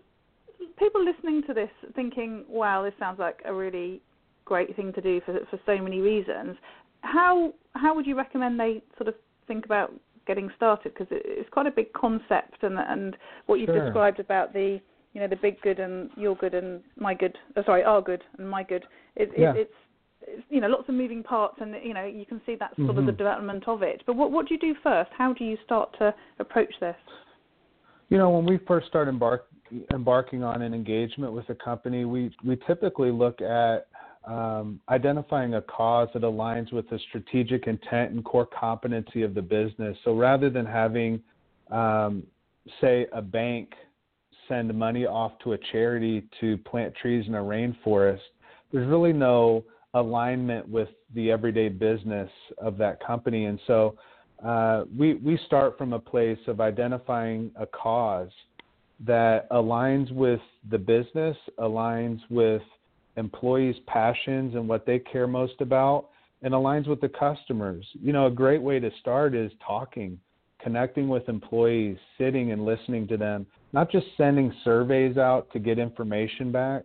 people 0.79 1.03
listening 1.03 1.43
to 1.47 1.53
this 1.53 1.69
thinking, 1.95 2.45
"Wow, 2.47 2.83
this 2.83 2.93
sounds 2.97 3.19
like 3.19 3.41
a 3.45 3.53
really 3.53 4.01
great 4.45 4.75
thing 4.75 4.93
to 4.93 5.01
do 5.01 5.21
for 5.25 5.37
for 5.49 5.59
so 5.65 5.77
many 5.77 5.99
reasons." 5.99 6.57
How 7.01 7.53
how 7.75 7.93
would 7.93 8.07
you 8.07 8.15
recommend 8.15 8.59
they 8.59 8.81
sort 8.97 9.09
of 9.09 9.15
think 9.47 9.65
about 9.65 9.93
getting 10.25 10.49
started? 10.55 10.93
Because 10.93 11.07
it's 11.11 11.49
quite 11.49 11.67
a 11.67 11.71
big 11.71 11.91
concept, 11.93 12.63
and 12.63 12.77
and 12.77 13.15
what 13.45 13.59
you've 13.59 13.67
sure. 13.67 13.85
described 13.85 14.19
about 14.19 14.53
the 14.53 14.79
you 15.13 15.21
know 15.21 15.27
the 15.27 15.35
big 15.35 15.61
good 15.61 15.79
and 15.79 16.09
your 16.17 16.35
good 16.35 16.53
and 16.53 16.81
my 16.97 17.13
good 17.13 17.37
uh, 17.55 17.63
sorry 17.65 17.83
our 17.83 18.01
good 18.01 18.23
and 18.37 18.49
my 18.49 18.63
good 18.63 18.83
it, 19.15 19.31
yeah. 19.37 19.51
it, 19.51 19.57
it's, 19.57 19.71
it's 20.21 20.43
you 20.49 20.59
know 20.59 20.67
lots 20.67 20.89
of 20.89 20.95
moving 20.95 21.23
parts 21.23 21.55
and 21.61 21.75
you 21.83 21.93
know 21.93 22.05
you 22.05 22.25
can 22.25 22.41
see 22.45 22.55
that's 22.59 22.75
sort 22.75 22.89
mm-hmm. 22.89 22.99
of 22.99 23.05
the 23.05 23.11
development 23.11 23.63
of 23.67 23.83
it 23.83 24.03
but 24.05 24.15
what 24.15 24.31
what 24.31 24.47
do 24.47 24.53
you 24.53 24.59
do 24.59 24.73
first 24.81 25.11
how 25.17 25.33
do 25.33 25.43
you 25.43 25.57
start 25.63 25.95
to 25.97 26.13
approach 26.39 26.73
this 26.79 26.95
you 28.09 28.17
know 28.17 28.29
when 28.29 28.45
we 28.45 28.59
first 28.67 28.87
start 28.87 29.07
embark 29.07 29.45
embarking 29.93 30.43
on 30.43 30.61
an 30.61 30.73
engagement 30.73 31.31
with 31.31 31.47
a 31.49 31.55
company 31.55 32.05
we 32.05 32.31
we 32.43 32.57
typically 32.67 33.11
look 33.11 33.41
at 33.41 33.87
um, 34.25 34.79
identifying 34.89 35.55
a 35.55 35.61
cause 35.61 36.07
that 36.13 36.23
aligns 36.23 36.71
with 36.71 36.89
the 36.89 36.99
strategic 37.09 37.67
intent 37.67 38.11
and 38.11 38.23
core 38.23 38.47
competency 38.47 39.21
of 39.21 39.33
the 39.33 39.41
business 39.41 39.97
so 40.05 40.15
rather 40.15 40.49
than 40.49 40.65
having 40.65 41.21
um, 41.71 42.23
say 42.79 43.07
a 43.11 43.21
bank 43.21 43.73
send 44.47 44.73
money 44.73 45.05
off 45.05 45.31
to 45.43 45.53
a 45.53 45.57
charity 45.71 46.23
to 46.39 46.57
plant 46.59 46.93
trees 46.95 47.25
in 47.27 47.35
a 47.35 47.41
rainforest, 47.41 48.19
there's 48.71 48.87
really 48.87 49.13
no 49.13 49.63
alignment 49.93 50.67
with 50.67 50.89
the 51.13 51.31
everyday 51.31 51.69
business 51.69 52.29
of 52.57 52.77
that 52.77 53.05
company. 53.05 53.45
And 53.45 53.59
so 53.67 53.95
uh, 54.43 54.85
we, 54.97 55.15
we 55.15 55.39
start 55.45 55.77
from 55.77 55.93
a 55.93 55.99
place 55.99 56.39
of 56.47 56.59
identifying 56.59 57.51
a 57.55 57.65
cause 57.65 58.31
that 59.05 59.49
aligns 59.51 60.11
with 60.11 60.39
the 60.69 60.77
business, 60.77 61.37
aligns 61.59 62.19
with 62.29 62.61
employees' 63.17 63.75
passions 63.87 64.55
and 64.55 64.67
what 64.67 64.85
they 64.85 64.99
care 64.99 65.27
most 65.27 65.59
about, 65.59 66.09
and 66.41 66.53
aligns 66.53 66.87
with 66.87 67.01
the 67.01 67.09
customers. 67.09 67.85
You 68.01 68.13
know, 68.13 68.27
a 68.27 68.31
great 68.31 68.61
way 68.61 68.79
to 68.79 68.89
start 68.99 69.33
is 69.35 69.51
talking 69.65 70.19
connecting 70.63 71.09
with 71.09 71.27
employees, 71.27 71.97
sitting 72.17 72.53
and 72.53 72.65
listening 72.65 73.07
to 73.09 73.17
them, 73.17 73.45
not 73.73 73.91
just 73.91 74.05
sending 74.17 74.53
surveys 74.63 75.17
out 75.17 75.51
to 75.51 75.59
get 75.59 75.77
information 75.77 76.51
back, 76.51 76.83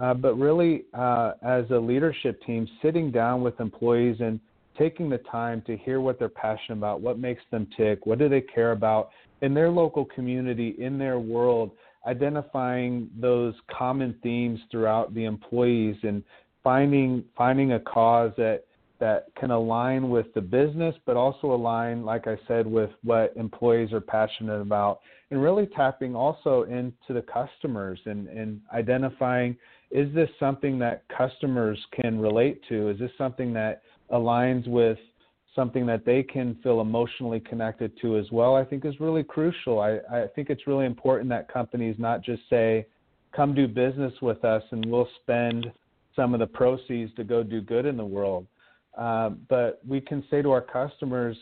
uh, 0.00 0.12
but 0.12 0.34
really 0.34 0.84
uh, 0.92 1.32
as 1.42 1.64
a 1.70 1.78
leadership 1.78 2.40
team, 2.44 2.68
sitting 2.82 3.10
down 3.10 3.42
with 3.42 3.58
employees 3.58 4.16
and 4.20 4.38
taking 4.78 5.08
the 5.08 5.18
time 5.18 5.62
to 5.66 5.76
hear 5.78 6.00
what 6.00 6.18
they're 6.18 6.28
passionate 6.28 6.76
about, 6.76 7.00
what 7.00 7.18
makes 7.18 7.42
them 7.50 7.66
tick, 7.76 8.04
what 8.04 8.18
do 8.18 8.28
they 8.28 8.42
care 8.42 8.72
about 8.72 9.08
in 9.40 9.54
their 9.54 9.70
local 9.70 10.04
community, 10.04 10.74
in 10.78 10.98
their 10.98 11.18
world, 11.18 11.70
identifying 12.06 13.10
those 13.20 13.54
common 13.70 14.14
themes 14.22 14.60
throughout 14.70 15.14
the 15.14 15.24
employees 15.24 15.96
and 16.02 16.22
finding 16.62 17.24
finding 17.36 17.72
a 17.72 17.80
cause 17.80 18.32
that 18.36 18.64
that 18.98 19.26
can 19.38 19.50
align 19.50 20.08
with 20.08 20.32
the 20.34 20.40
business, 20.40 20.94
but 21.04 21.16
also 21.16 21.52
align, 21.52 22.04
like 22.04 22.26
I 22.26 22.38
said, 22.48 22.66
with 22.66 22.90
what 23.04 23.36
employees 23.36 23.92
are 23.92 24.00
passionate 24.00 24.60
about, 24.60 25.00
and 25.30 25.42
really 25.42 25.66
tapping 25.66 26.16
also 26.16 26.62
into 26.62 27.10
the 27.10 27.22
customers 27.22 27.98
and, 28.06 28.26
and 28.28 28.60
identifying 28.72 29.56
is 29.90 30.12
this 30.14 30.28
something 30.40 30.78
that 30.80 31.04
customers 31.16 31.78
can 32.00 32.18
relate 32.18 32.60
to? 32.68 32.90
Is 32.90 32.98
this 32.98 33.10
something 33.16 33.52
that 33.52 33.82
aligns 34.10 34.66
with 34.66 34.98
something 35.56 35.86
that 35.86 36.04
they 36.04 36.22
can 36.22 36.56
feel 36.62 36.80
emotionally 36.80 37.40
connected 37.40 37.90
to 38.02 38.18
as 38.18 38.30
well? 38.30 38.54
I 38.54 38.64
think 38.64 38.84
is 38.84 39.00
really 39.00 39.24
crucial. 39.24 39.80
I, 39.80 39.98
I 40.12 40.26
think 40.36 40.50
it's 40.50 40.68
really 40.68 40.86
important 40.86 41.28
that 41.30 41.52
companies 41.52 41.96
not 41.98 42.22
just 42.22 42.42
say, 42.48 42.86
come 43.34 43.54
do 43.54 43.66
business 43.66 44.12
with 44.22 44.44
us 44.44 44.62
and 44.70 44.86
we'll 44.86 45.08
spend 45.22 45.72
some 46.14 46.32
of 46.32 46.40
the 46.40 46.46
proceeds 46.46 47.12
to 47.16 47.24
go 47.24 47.42
do 47.42 47.60
good 47.60 47.86
in 47.86 47.96
the 47.96 48.04
world 48.04 48.46
uh, 48.96 49.30
but 49.48 49.80
we 49.86 50.00
can 50.00 50.24
say 50.30 50.42
to 50.42 50.50
our 50.50 50.62
customers, 50.62 51.36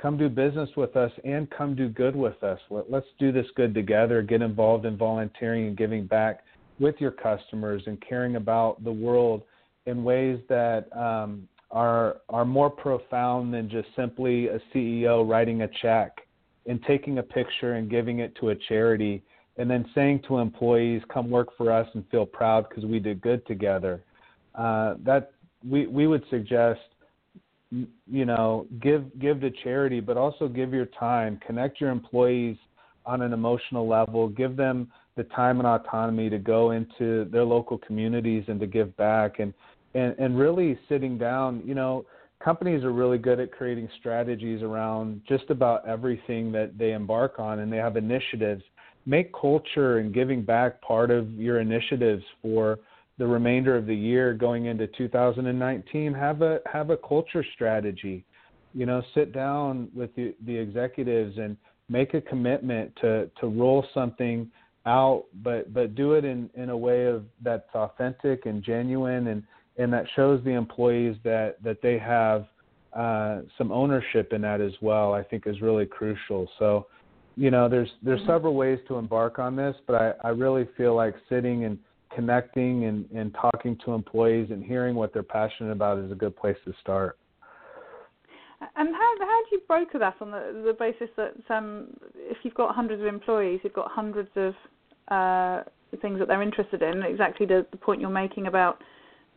come 0.00 0.16
do 0.16 0.28
business 0.28 0.70
with 0.76 0.96
us 0.96 1.10
and 1.24 1.50
come 1.50 1.74
do 1.74 1.88
good 1.88 2.14
with 2.14 2.42
us. 2.42 2.58
Let, 2.70 2.92
us 2.92 3.04
do 3.18 3.32
this 3.32 3.46
good 3.56 3.74
together. 3.74 4.22
Get 4.22 4.42
involved 4.42 4.86
in 4.86 4.96
volunteering 4.96 5.66
and 5.66 5.76
giving 5.76 6.06
back 6.06 6.40
with 6.78 6.96
your 6.98 7.10
customers 7.10 7.82
and 7.86 8.02
caring 8.06 8.36
about 8.36 8.82
the 8.84 8.92
world 8.92 9.42
in 9.86 10.04
ways 10.04 10.38
that 10.48 10.86
um, 10.96 11.48
are 11.72 12.18
are 12.28 12.44
more 12.44 12.70
profound 12.70 13.52
than 13.52 13.68
just 13.68 13.88
simply 13.96 14.48
a 14.48 14.60
CEO 14.72 15.28
writing 15.28 15.62
a 15.62 15.68
check 15.80 16.18
and 16.66 16.80
taking 16.86 17.18
a 17.18 17.22
picture 17.22 17.74
and 17.74 17.90
giving 17.90 18.20
it 18.20 18.34
to 18.36 18.50
a 18.50 18.54
charity 18.68 19.22
and 19.58 19.70
then 19.70 19.84
saying 19.94 20.20
to 20.28 20.38
employees, 20.38 21.02
"Come 21.12 21.30
work 21.30 21.48
for 21.56 21.72
us 21.72 21.88
and 21.94 22.06
feel 22.10 22.24
proud 22.24 22.68
because 22.68 22.84
we 22.86 23.00
did 23.00 23.20
good 23.20 23.44
together." 23.46 24.02
Uh, 24.54 24.94
that 25.02 25.32
we 25.68 25.86
we 25.86 26.06
would 26.06 26.24
suggest 26.30 26.80
you 27.70 28.26
know 28.26 28.66
give 28.80 29.18
give 29.18 29.40
to 29.40 29.50
charity 29.50 30.00
but 30.00 30.16
also 30.16 30.48
give 30.48 30.72
your 30.74 30.86
time. 30.86 31.40
Connect 31.46 31.80
your 31.80 31.90
employees 31.90 32.56
on 33.06 33.22
an 33.22 33.32
emotional 33.32 33.88
level. 33.88 34.28
Give 34.28 34.56
them 34.56 34.92
the 35.16 35.24
time 35.24 35.58
and 35.58 35.66
autonomy 35.66 36.30
to 36.30 36.38
go 36.38 36.70
into 36.70 37.24
their 37.26 37.44
local 37.44 37.78
communities 37.78 38.44
and 38.48 38.60
to 38.60 38.66
give 38.66 38.96
back. 38.96 39.38
And 39.38 39.52
and, 39.94 40.14
and 40.18 40.38
really 40.38 40.78
sitting 40.88 41.18
down 41.18 41.62
you 41.64 41.74
know 41.74 42.04
companies 42.42 42.84
are 42.84 42.92
really 42.92 43.18
good 43.18 43.40
at 43.40 43.52
creating 43.52 43.88
strategies 43.98 44.62
around 44.62 45.20
just 45.28 45.48
about 45.50 45.86
everything 45.86 46.52
that 46.52 46.76
they 46.76 46.92
embark 46.92 47.38
on 47.38 47.60
and 47.60 47.72
they 47.72 47.76
have 47.76 47.96
initiatives. 47.96 48.62
Make 49.06 49.32
culture 49.32 49.98
and 49.98 50.14
giving 50.14 50.42
back 50.42 50.80
part 50.80 51.10
of 51.10 51.32
your 51.32 51.60
initiatives 51.60 52.24
for 52.40 52.78
the 53.18 53.26
remainder 53.26 53.76
of 53.76 53.86
the 53.86 53.94
year 53.94 54.34
going 54.34 54.66
into 54.66 54.86
2019 54.98 56.14
have 56.14 56.42
a 56.42 56.60
have 56.72 56.90
a 56.90 56.96
culture 56.96 57.44
strategy. 57.54 58.24
You 58.74 58.86
know 58.86 59.02
sit 59.14 59.32
down 59.32 59.88
with 59.94 60.14
the, 60.16 60.34
the 60.46 60.56
executives 60.56 61.36
and 61.38 61.56
make 61.88 62.14
a 62.14 62.20
commitment 62.20 62.94
to 63.02 63.30
to 63.40 63.46
roll 63.48 63.84
something 63.92 64.50
out 64.86 65.24
but 65.44 65.72
but 65.74 65.94
do 65.94 66.12
it 66.12 66.24
in 66.24 66.48
in 66.54 66.70
a 66.70 66.76
way 66.76 67.04
of 67.04 67.24
that's 67.42 67.68
authentic 67.74 68.46
and 68.46 68.64
genuine 68.64 69.28
and 69.28 69.42
and 69.78 69.92
that 69.92 70.04
shows 70.14 70.42
the 70.44 70.50
employees 70.50 71.16
that 71.24 71.62
that 71.62 71.80
they 71.82 71.98
have 71.98 72.46
uh, 72.92 73.40
some 73.56 73.72
ownership 73.72 74.32
in 74.32 74.42
that 74.42 74.60
as 74.60 74.72
well 74.82 75.14
i 75.14 75.22
think 75.22 75.46
is 75.46 75.60
really 75.60 75.86
crucial 75.86 76.48
so 76.58 76.86
you 77.36 77.50
know 77.50 77.68
there's 77.68 77.90
there's 78.02 78.20
mm-hmm. 78.20 78.30
several 78.30 78.54
ways 78.54 78.78
to 78.86 78.96
embark 78.96 79.38
on 79.38 79.56
this 79.56 79.74
but 79.86 79.94
i 79.94 80.12
i 80.24 80.28
really 80.28 80.68
feel 80.76 80.94
like 80.94 81.14
sitting 81.28 81.64
and 81.64 81.78
connecting 82.14 82.84
and, 82.84 83.08
and 83.14 83.34
talking 83.34 83.76
to 83.84 83.92
employees 83.92 84.48
and 84.50 84.64
hearing 84.64 84.94
what 84.94 85.12
they're 85.12 85.22
passionate 85.22 85.72
about 85.72 85.98
is 85.98 86.10
a 86.12 86.14
good 86.14 86.36
place 86.36 86.56
to 86.64 86.72
start. 86.80 87.18
And 88.76 88.94
how 88.94 89.14
how 89.18 89.42
do 89.50 89.56
you 89.56 89.60
broker 89.66 89.98
that 89.98 90.14
on 90.20 90.30
the 90.30 90.62
the 90.64 90.72
basis 90.72 91.08
that 91.16 91.34
um, 91.54 91.88
if 92.14 92.38
you've 92.44 92.54
got 92.54 92.74
hundreds 92.74 93.02
of 93.02 93.08
employees, 93.08 93.58
you've 93.64 93.72
got 93.72 93.90
hundreds 93.90 94.30
of 94.36 94.54
uh, 95.08 95.64
things 96.00 96.20
that 96.20 96.28
they're 96.28 96.42
interested 96.42 96.80
in. 96.80 97.02
Exactly 97.02 97.44
the, 97.44 97.66
the 97.72 97.76
point 97.76 98.00
you're 98.00 98.08
making 98.08 98.46
about 98.46 98.80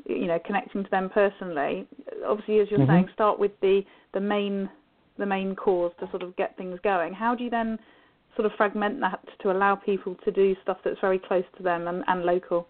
you 0.06 0.28
know 0.28 0.40
connecting 0.46 0.84
to 0.84 0.90
them 0.90 1.10
personally. 1.10 1.88
Obviously, 2.26 2.60
as 2.60 2.68
you're 2.70 2.80
mm-hmm. 2.80 2.92
saying, 2.92 3.10
start 3.14 3.40
with 3.40 3.52
the 3.62 3.82
the 4.14 4.20
main 4.20 4.70
the 5.18 5.26
main 5.26 5.56
cause 5.56 5.92
to 6.00 6.10
sort 6.10 6.24
of 6.24 6.36
get 6.36 6.56
things 6.58 6.80
going. 6.84 7.14
How 7.14 7.36
do 7.36 7.44
you 7.44 7.50
then 7.50 7.80
sort 8.36 8.46
of 8.46 8.52
fragment 8.58 9.00
that 9.00 9.24
to 9.42 9.52
allow 9.52 9.76
people 9.76 10.16
to 10.26 10.32
do 10.32 10.56
stuff 10.62 10.78
that's 10.84 11.00
very 11.00 11.20
close 11.20 11.46
to 11.58 11.64
them 11.64 11.88
and, 11.88 12.04
and 12.08 12.24
local? 12.24 12.68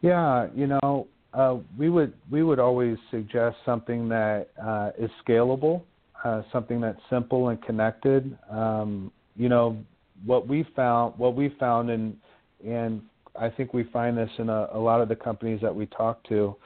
Yeah, 0.00 0.48
you 0.54 0.66
know, 0.66 1.06
uh, 1.32 1.56
we 1.78 1.88
would 1.88 2.12
we 2.30 2.42
would 2.42 2.58
always 2.58 2.96
suggest 3.10 3.56
something 3.64 4.08
that 4.08 4.48
uh, 4.62 4.90
is 4.98 5.10
scalable, 5.26 5.82
uh, 6.24 6.42
something 6.52 6.80
that's 6.80 7.00
simple 7.10 7.48
and 7.48 7.62
connected. 7.62 8.36
Um, 8.50 9.12
you 9.36 9.48
know, 9.48 9.76
what 10.24 10.48
we 10.48 10.66
found 10.74 11.14
what 11.18 11.34
we 11.34 11.54
found 11.60 11.90
in 11.90 12.16
and 12.64 13.02
I 13.38 13.50
think 13.50 13.74
we 13.74 13.84
find 13.84 14.16
this 14.16 14.30
in 14.38 14.48
a, 14.48 14.68
a 14.72 14.78
lot 14.78 15.00
of 15.00 15.08
the 15.08 15.16
companies 15.16 15.60
that 15.62 15.74
we 15.74 15.86
talk 15.86 16.22
to. 16.28 16.56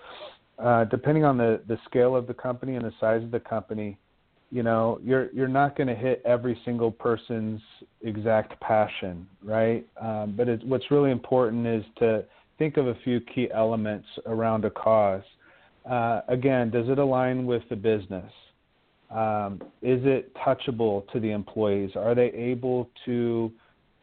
Uh, 0.59 0.85
depending 0.85 1.25
on 1.25 1.39
the, 1.39 1.61
the 1.69 1.79
scale 1.87 2.15
of 2.15 2.27
the 2.27 2.35
company 2.35 2.77
and 2.77 2.85
the 2.85 2.93
size 3.00 3.23
of 3.23 3.31
the 3.31 3.41
company, 3.41 3.99
you 4.50 4.62
know, 4.62 5.00
you're 5.03 5.33
you're 5.33 5.49
not 5.49 5.77
going 5.77 5.87
to 5.87 5.95
hit 5.95 6.23
every 6.25 6.61
single 6.65 6.91
person's 6.91 7.61
exact 8.03 8.59
passion, 8.61 9.27
right? 9.45 9.87
Um, 10.00 10.35
but 10.37 10.49
it, 10.49 10.67
what's 10.67 10.91
really 10.91 11.12
important 11.12 11.67
is 11.67 11.85
to 11.99 12.25
think 12.59 12.77
of 12.77 12.89
a 12.89 12.95
few 13.05 13.21
key 13.21 13.49
elements 13.55 14.07
around 14.27 14.65
a 14.65 14.71
cause. 14.71 15.23
Uh, 15.89 16.23
again, 16.29 16.71
does 16.71 16.89
it 16.89 16.99
align 16.99 17.47
with 17.47 17.62
the 17.71 17.77
business? 17.77 18.31
Um, 19.11 19.61
is 19.83 20.00
it 20.05 20.35
touchable 20.35 21.11
to 21.12 21.21
the 21.21 21.31
employees? 21.31 21.93
Are 21.97 22.15
they 22.15 22.29
able 22.29 22.91
to 23.07 23.50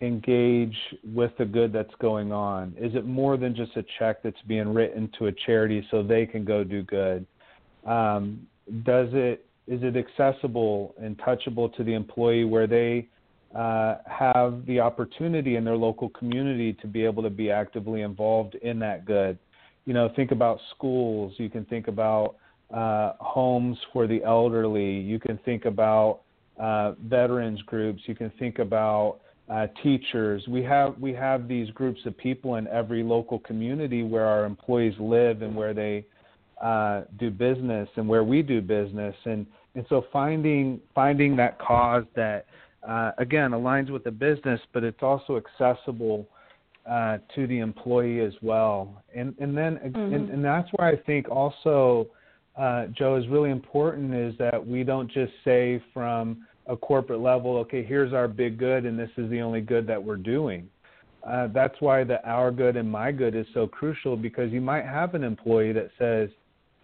engage 0.01 0.75
with 1.13 1.31
the 1.37 1.45
good 1.45 1.73
that's 1.73 1.93
going 1.99 2.31
on? 2.31 2.73
Is 2.79 2.93
it 2.95 3.05
more 3.05 3.37
than 3.37 3.55
just 3.55 3.75
a 3.75 3.83
check 3.97 4.21
that's 4.23 4.41
being 4.47 4.73
written 4.73 5.09
to 5.17 5.27
a 5.27 5.31
charity 5.31 5.85
so 5.89 6.03
they 6.03 6.25
can 6.25 6.45
go 6.45 6.63
do 6.63 6.83
good? 6.83 7.25
Um, 7.85 8.47
does 8.83 9.09
it 9.13 9.45
is 9.67 9.81
it 9.83 9.95
accessible 9.97 10.95
and 11.01 11.17
touchable 11.17 11.75
to 11.75 11.83
the 11.83 11.93
employee 11.93 12.45
where 12.45 12.67
they 12.67 13.07
uh, 13.53 13.97
have 14.05 14.65
the 14.65 14.79
opportunity 14.79 15.57
in 15.57 15.65
their 15.65 15.75
local 15.75 16.09
community 16.09 16.73
to 16.73 16.87
be 16.87 17.03
able 17.03 17.21
to 17.23 17.29
be 17.29 17.51
actively 17.51 18.01
involved 18.01 18.55
in 18.55 18.79
that 18.79 19.05
good? 19.05 19.37
You 19.85 19.93
know, 19.93 20.09
think 20.15 20.31
about 20.31 20.59
schools. 20.75 21.33
You 21.37 21.49
can 21.49 21.65
think 21.65 21.87
about 21.87 22.35
uh, 22.73 23.13
homes 23.19 23.77
for 23.91 24.07
the 24.07 24.23
elderly. 24.23 24.99
You 24.99 25.19
can 25.19 25.37
think 25.39 25.65
about 25.65 26.21
uh, 26.59 26.93
veterans 27.05 27.61
groups. 27.63 28.01
You 28.05 28.15
can 28.15 28.31
think 28.39 28.59
about 28.59 29.19
uh, 29.49 29.67
teachers. 29.81 30.45
We 30.47 30.63
have 30.63 30.97
we 30.99 31.13
have 31.13 31.47
these 31.47 31.69
groups 31.71 32.01
of 32.05 32.17
people 32.17 32.55
in 32.55 32.67
every 32.67 33.03
local 33.03 33.39
community 33.39 34.03
where 34.03 34.25
our 34.25 34.45
employees 34.45 34.93
live 34.99 35.41
and 35.41 35.55
where 35.55 35.73
they 35.73 36.05
uh, 36.61 37.03
do 37.19 37.29
business 37.29 37.87
and 37.95 38.07
where 38.07 38.23
we 38.23 38.41
do 38.41 38.61
business. 38.61 39.15
And 39.25 39.45
and 39.75 39.85
so 39.89 40.05
finding 40.11 40.81
finding 40.93 41.35
that 41.37 41.59
cause 41.59 42.03
that 42.15 42.45
uh, 42.87 43.11
again 43.17 43.51
aligns 43.51 43.89
with 43.89 44.03
the 44.03 44.11
business, 44.11 44.59
but 44.73 44.83
it's 44.83 45.03
also 45.03 45.37
accessible. 45.37 46.27
Uh, 46.89 47.17
to 47.35 47.45
the 47.47 47.59
employee 47.59 48.21
as 48.21 48.31
well, 48.41 49.03
and 49.13 49.35
and 49.39 49.57
then 49.57 49.75
mm-hmm. 49.75 50.13
and, 50.15 50.29
and 50.29 50.45
that's 50.45 50.69
where 50.77 50.87
I 50.87 50.95
think 50.95 51.27
also, 51.27 52.07
uh, 52.57 52.85
Jo, 52.97 53.17
is 53.17 53.27
really 53.27 53.49
important 53.49 54.13
is 54.13 54.33
that 54.37 54.65
we 54.65 54.85
don't 54.85 55.11
just 55.11 55.33
say 55.43 55.83
from 55.93 56.47
a 56.67 56.75
corporate 56.75 57.21
level, 57.21 57.57
okay, 57.57 57.83
here's 57.83 58.13
our 58.13 58.27
big 58.27 58.57
good, 58.57 58.85
and 58.85 58.97
this 58.97 59.09
is 59.17 59.29
the 59.29 59.39
only 59.39 59.61
good 59.61 59.87
that 59.87 60.03
we're 60.03 60.17
doing. 60.17 60.69
Uh, 61.27 61.47
that's 61.47 61.75
why 61.79 62.03
the 62.03 62.25
our 62.27 62.51
good 62.51 62.77
and 62.77 62.89
my 62.89 63.11
good 63.11 63.35
is 63.35 63.45
so 63.53 63.67
crucial 63.67 64.15
because 64.15 64.51
you 64.51 64.61
might 64.61 64.85
have 64.85 65.13
an 65.13 65.23
employee 65.23 65.73
that 65.73 65.89
says, 65.97 66.29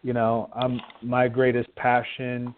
you 0.04 0.12
know, 0.12 0.50
I'm 0.54 0.82
my 1.02 1.28
greatest 1.28 1.74
passion 1.76 2.54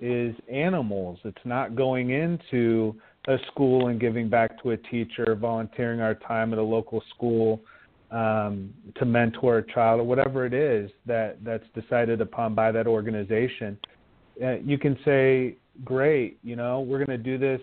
is 0.00 0.34
animals. 0.52 1.18
It's 1.24 1.38
not 1.44 1.76
going 1.76 2.10
into 2.10 2.94
a 3.28 3.36
school 3.52 3.88
and 3.88 4.00
giving 4.00 4.28
back 4.28 4.62
to 4.62 4.70
a 4.70 4.76
teacher, 4.76 5.34
volunteering 5.34 6.00
our 6.00 6.14
time 6.14 6.52
at 6.52 6.58
a 6.58 6.62
local 6.62 7.02
school 7.14 7.60
um, 8.10 8.72
to 8.96 9.04
mentor 9.04 9.58
a 9.58 9.72
child 9.72 10.00
or 10.00 10.04
whatever 10.04 10.44
it 10.44 10.54
is 10.54 10.90
that 11.06 11.38
that's 11.44 11.64
decided 11.74 12.20
upon 12.20 12.54
by 12.54 12.72
that 12.72 12.86
organization. 12.86 13.78
Uh, 14.42 14.56
you 14.64 14.78
can 14.78 14.98
say 15.04 15.56
great. 15.84 16.38
You 16.42 16.56
know, 16.56 16.80
we're 16.80 17.04
going 17.04 17.18
to 17.18 17.24
do 17.24 17.38
this 17.38 17.60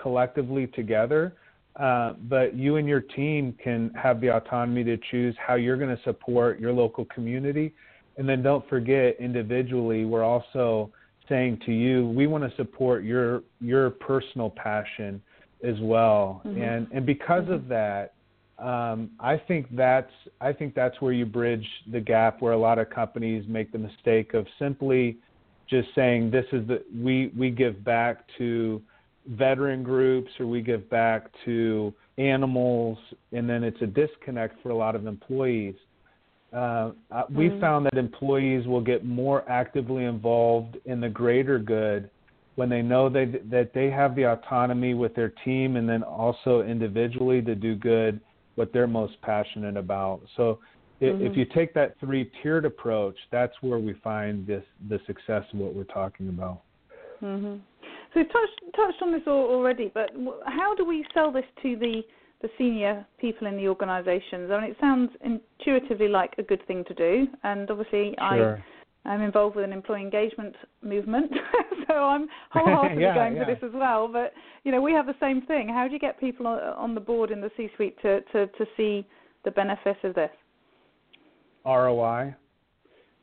collectively 0.00 0.66
together. 0.68 1.34
Uh, 1.76 2.12
but 2.28 2.54
you 2.54 2.76
and 2.76 2.86
your 2.86 3.00
team 3.00 3.56
can 3.62 3.90
have 3.94 4.20
the 4.20 4.28
autonomy 4.28 4.84
to 4.84 4.98
choose 5.10 5.34
how 5.44 5.54
you're 5.54 5.78
going 5.78 5.94
to 5.94 6.02
support 6.02 6.60
your 6.60 6.72
local 6.72 7.06
community. 7.06 7.72
And 8.18 8.28
then 8.28 8.42
don't 8.42 8.68
forget, 8.68 9.16
individually, 9.18 10.04
we're 10.04 10.22
also 10.22 10.90
saying 11.28 11.60
to 11.64 11.72
you, 11.72 12.08
we 12.08 12.26
want 12.26 12.44
to 12.44 12.54
support 12.56 13.04
your 13.04 13.42
your 13.60 13.90
personal 13.90 14.50
passion 14.50 15.22
as 15.64 15.76
well. 15.80 16.42
Mm-hmm. 16.44 16.60
And 16.60 16.86
and 16.92 17.06
because 17.06 17.44
mm-hmm. 17.44 17.52
of 17.54 17.68
that, 17.68 18.12
um, 18.58 19.10
I 19.18 19.38
think 19.38 19.66
that's 19.74 20.12
I 20.42 20.52
think 20.52 20.74
that's 20.74 21.00
where 21.00 21.12
you 21.12 21.24
bridge 21.24 21.66
the 21.90 22.00
gap 22.00 22.42
where 22.42 22.52
a 22.52 22.58
lot 22.58 22.78
of 22.78 22.90
companies 22.90 23.44
make 23.48 23.72
the 23.72 23.78
mistake 23.78 24.34
of 24.34 24.46
simply 24.58 25.16
just 25.72 25.88
saying 25.94 26.30
this 26.30 26.44
is 26.52 26.68
the 26.68 26.84
we 26.94 27.32
we 27.36 27.50
give 27.50 27.82
back 27.82 28.24
to 28.36 28.80
veteran 29.26 29.82
groups 29.82 30.30
or 30.38 30.46
we 30.46 30.60
give 30.60 30.88
back 30.90 31.30
to 31.46 31.92
animals 32.18 32.98
and 33.32 33.48
then 33.48 33.64
it's 33.64 33.80
a 33.80 33.86
disconnect 33.86 34.62
for 34.62 34.68
a 34.68 34.76
lot 34.76 34.94
of 34.94 35.06
employees 35.06 35.74
uh, 36.52 36.90
mm-hmm. 37.10 37.34
we 37.34 37.48
found 37.58 37.86
that 37.86 37.96
employees 37.96 38.66
will 38.66 38.82
get 38.82 39.02
more 39.02 39.48
actively 39.50 40.04
involved 40.04 40.76
in 40.84 41.00
the 41.00 41.08
greater 41.08 41.58
good 41.58 42.10
when 42.56 42.68
they 42.68 42.82
know 42.82 43.08
they, 43.08 43.24
that 43.50 43.70
they 43.72 43.88
have 43.88 44.14
the 44.14 44.24
autonomy 44.24 44.92
with 44.92 45.14
their 45.14 45.32
team 45.42 45.76
and 45.76 45.88
then 45.88 46.02
also 46.02 46.60
individually 46.60 47.40
to 47.40 47.54
do 47.54 47.74
good 47.74 48.20
what 48.56 48.70
they're 48.74 48.86
most 48.86 49.14
passionate 49.22 49.78
about 49.78 50.20
so 50.36 50.58
mm-hmm. 51.02 51.26
if 51.26 51.36
you 51.36 51.44
take 51.44 51.74
that 51.74 51.98
three 52.00 52.30
tiered 52.42 52.64
approach, 52.64 53.16
that's 53.30 53.54
where 53.60 53.78
we 53.78 53.94
find 54.04 54.46
this 54.46 54.64
the 54.88 55.00
success 55.06 55.44
of 55.52 55.58
what 55.58 55.74
we're 55.74 55.84
talking 55.84 56.28
about. 56.28 56.62
Mm-hmm. 57.22 57.56
So 58.12 58.20
you've 58.20 58.28
touched 58.28 58.76
touched 58.76 59.02
on 59.02 59.12
this 59.12 59.22
already, 59.26 59.90
but 59.92 60.10
how 60.46 60.74
do 60.74 60.84
we 60.84 61.04
sell 61.14 61.32
this 61.32 61.44
to 61.62 61.76
the 61.76 62.02
the 62.42 62.48
senior 62.58 63.06
people 63.20 63.46
in 63.46 63.56
the 63.56 63.68
organisations? 63.68 64.50
I 64.50 64.60
mean, 64.60 64.70
it 64.70 64.76
sounds 64.80 65.10
intuitively 65.24 66.08
like 66.08 66.34
a 66.38 66.42
good 66.42 66.66
thing 66.66 66.84
to 66.88 66.94
do, 66.94 67.26
and 67.42 67.70
obviously 67.70 68.14
sure. 68.18 68.56
I. 68.56 68.64
I'm 69.04 69.20
involved 69.20 69.56
with 69.56 69.64
an 69.64 69.72
employee 69.72 70.00
engagement 70.00 70.54
movement, 70.80 71.32
so 71.88 71.94
I'm 71.94 72.28
wholeheartedly 72.52 73.02
yeah, 73.02 73.16
going 73.16 73.34
yeah. 73.34 73.44
for 73.44 73.52
this 73.52 73.62
as 73.64 73.72
well. 73.74 74.06
But 74.06 74.32
you 74.62 74.70
know, 74.70 74.80
we 74.80 74.92
have 74.92 75.06
the 75.06 75.16
same 75.18 75.42
thing. 75.42 75.68
How 75.68 75.88
do 75.88 75.92
you 75.92 75.98
get 75.98 76.20
people 76.20 76.46
on 76.46 76.94
the 76.94 77.00
board 77.00 77.32
in 77.32 77.40
the 77.40 77.50
C-suite 77.56 78.00
to, 78.02 78.20
to, 78.20 78.46
to 78.46 78.64
see 78.76 79.04
the 79.44 79.50
benefits 79.50 79.98
of 80.04 80.14
this? 80.14 80.30
ROI. 81.64 82.34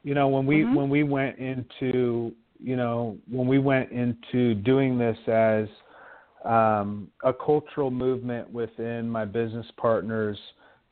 You 0.04 0.14
know, 0.14 0.28
when 0.28 0.46
we 0.46 0.58
mm-hmm. 0.58 0.76
when 0.76 0.90
we 0.90 1.04
went 1.04 1.38
into 1.38 2.34
you 2.62 2.76
know 2.76 3.18
when 3.30 3.48
we 3.48 3.60
went 3.60 3.92
into 3.92 4.56
doing 4.56 4.98
this 4.98 5.18
as 5.28 5.68
um, 6.46 7.10
a 7.24 7.34
cultural 7.34 7.92
movement 7.92 8.52
within 8.52 9.10
my 9.10 9.26
business 9.26 9.66
partner's 9.78 10.38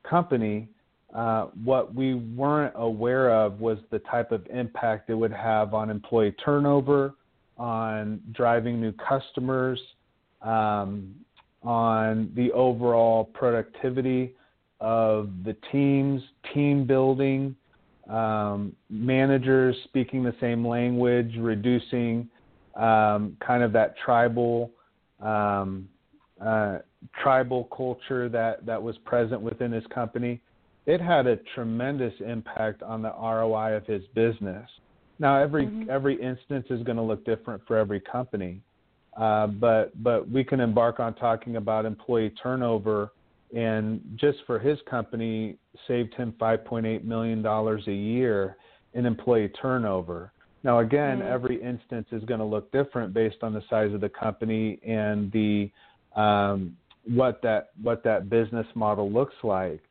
company, 0.04 0.68
uh, 1.16 1.46
what 1.64 1.96
we 1.96 2.16
weren't 2.16 2.74
aware 2.76 3.34
of 3.34 3.60
was 3.60 3.78
the 3.92 4.00
type 4.00 4.32
of 4.32 4.46
impact 4.48 5.10
it 5.10 5.16
would 5.16 5.32
have 5.32 5.74
on 5.74 5.90
employee 5.90 6.36
turnover, 6.44 7.14
on 7.58 8.20
driving 8.34 8.82
new 8.82 8.92
customers, 8.94 9.80
um, 10.42 11.16
on 11.64 12.32
the 12.36 12.52
overall 12.52 13.24
productivity 13.24 14.34
of 14.80 15.30
the 15.44 15.56
teams, 15.72 16.22
team 16.54 16.86
building, 16.86 17.56
um, 18.10 18.74
managers 18.90 19.76
speaking 19.86 20.24
the 20.24 20.36
same 20.40 20.66
language, 20.66 21.36
reducing 21.38 22.30
um, 22.76 23.36
kind 23.46 23.64
of 23.64 23.74
that 23.74 23.96
tribal 23.98 24.72
um, 25.20 25.90
uh, 26.44 26.78
tribal 27.22 27.66
culture 27.76 28.30
that 28.30 28.66
that 28.66 28.82
was 28.82 28.98
present 29.00 29.42
within 29.42 29.72
his 29.72 29.84
company. 29.88 30.40
It 30.86 31.02
had 31.02 31.28
a 31.28 31.38
tremendous 31.54 32.14
impact 32.26 32.82
on 32.84 33.02
the 33.02 33.10
ROI 33.10 33.76
of 33.76 33.86
his 33.86 34.04
business. 34.14 34.70
Now, 35.20 35.42
every 35.42 35.66
mm-hmm. 35.66 35.90
every 35.90 36.22
instance 36.22 36.68
is 36.70 36.84
going 36.84 36.98
to 36.98 37.04
look 37.04 37.26
different 37.26 37.62
for 37.68 37.76
every 37.78 38.00
company, 38.00 38.62
uh, 39.18 39.48
but 39.48 40.02
but 40.04 40.30
we 40.30 40.44
can 40.44 40.60
embark 40.60 41.00
on 41.00 41.16
talking 41.16 41.56
about 41.56 41.86
employee 41.86 42.34
turnover 42.42 43.12
and 43.56 44.02
just 44.16 44.40
for 44.46 44.60
his 44.60 44.78
company 44.90 45.58
saved 45.88 46.14
him 46.16 46.34
5.8 46.40 47.04
million 47.04 47.42
dollars 47.42 47.84
a 47.88 47.94
year 47.94 48.58
in 48.94 49.06
employee 49.06 49.50
turnover. 49.62 50.32
Now 50.64 50.80
again, 50.80 51.20
mm-hmm. 51.20 51.34
every 51.34 51.62
instance 51.62 52.08
is 52.12 52.24
going 52.26 52.40
to 52.40 52.46
look 52.46 52.72
different 52.72 53.14
based 53.14 53.38
on 53.42 53.54
the 53.54 53.64
size 53.70 53.94
of 53.94 54.02
the 54.02 54.10
company 54.10 54.80
and 54.86 55.32
the 55.32 55.70
um, 56.20 56.76
what 57.06 57.42
that 57.44 57.70
what 57.82 58.04
that 58.04 58.30
business 58.30 58.68
model 58.76 59.12
looks 59.12 59.36
like. 59.44 59.82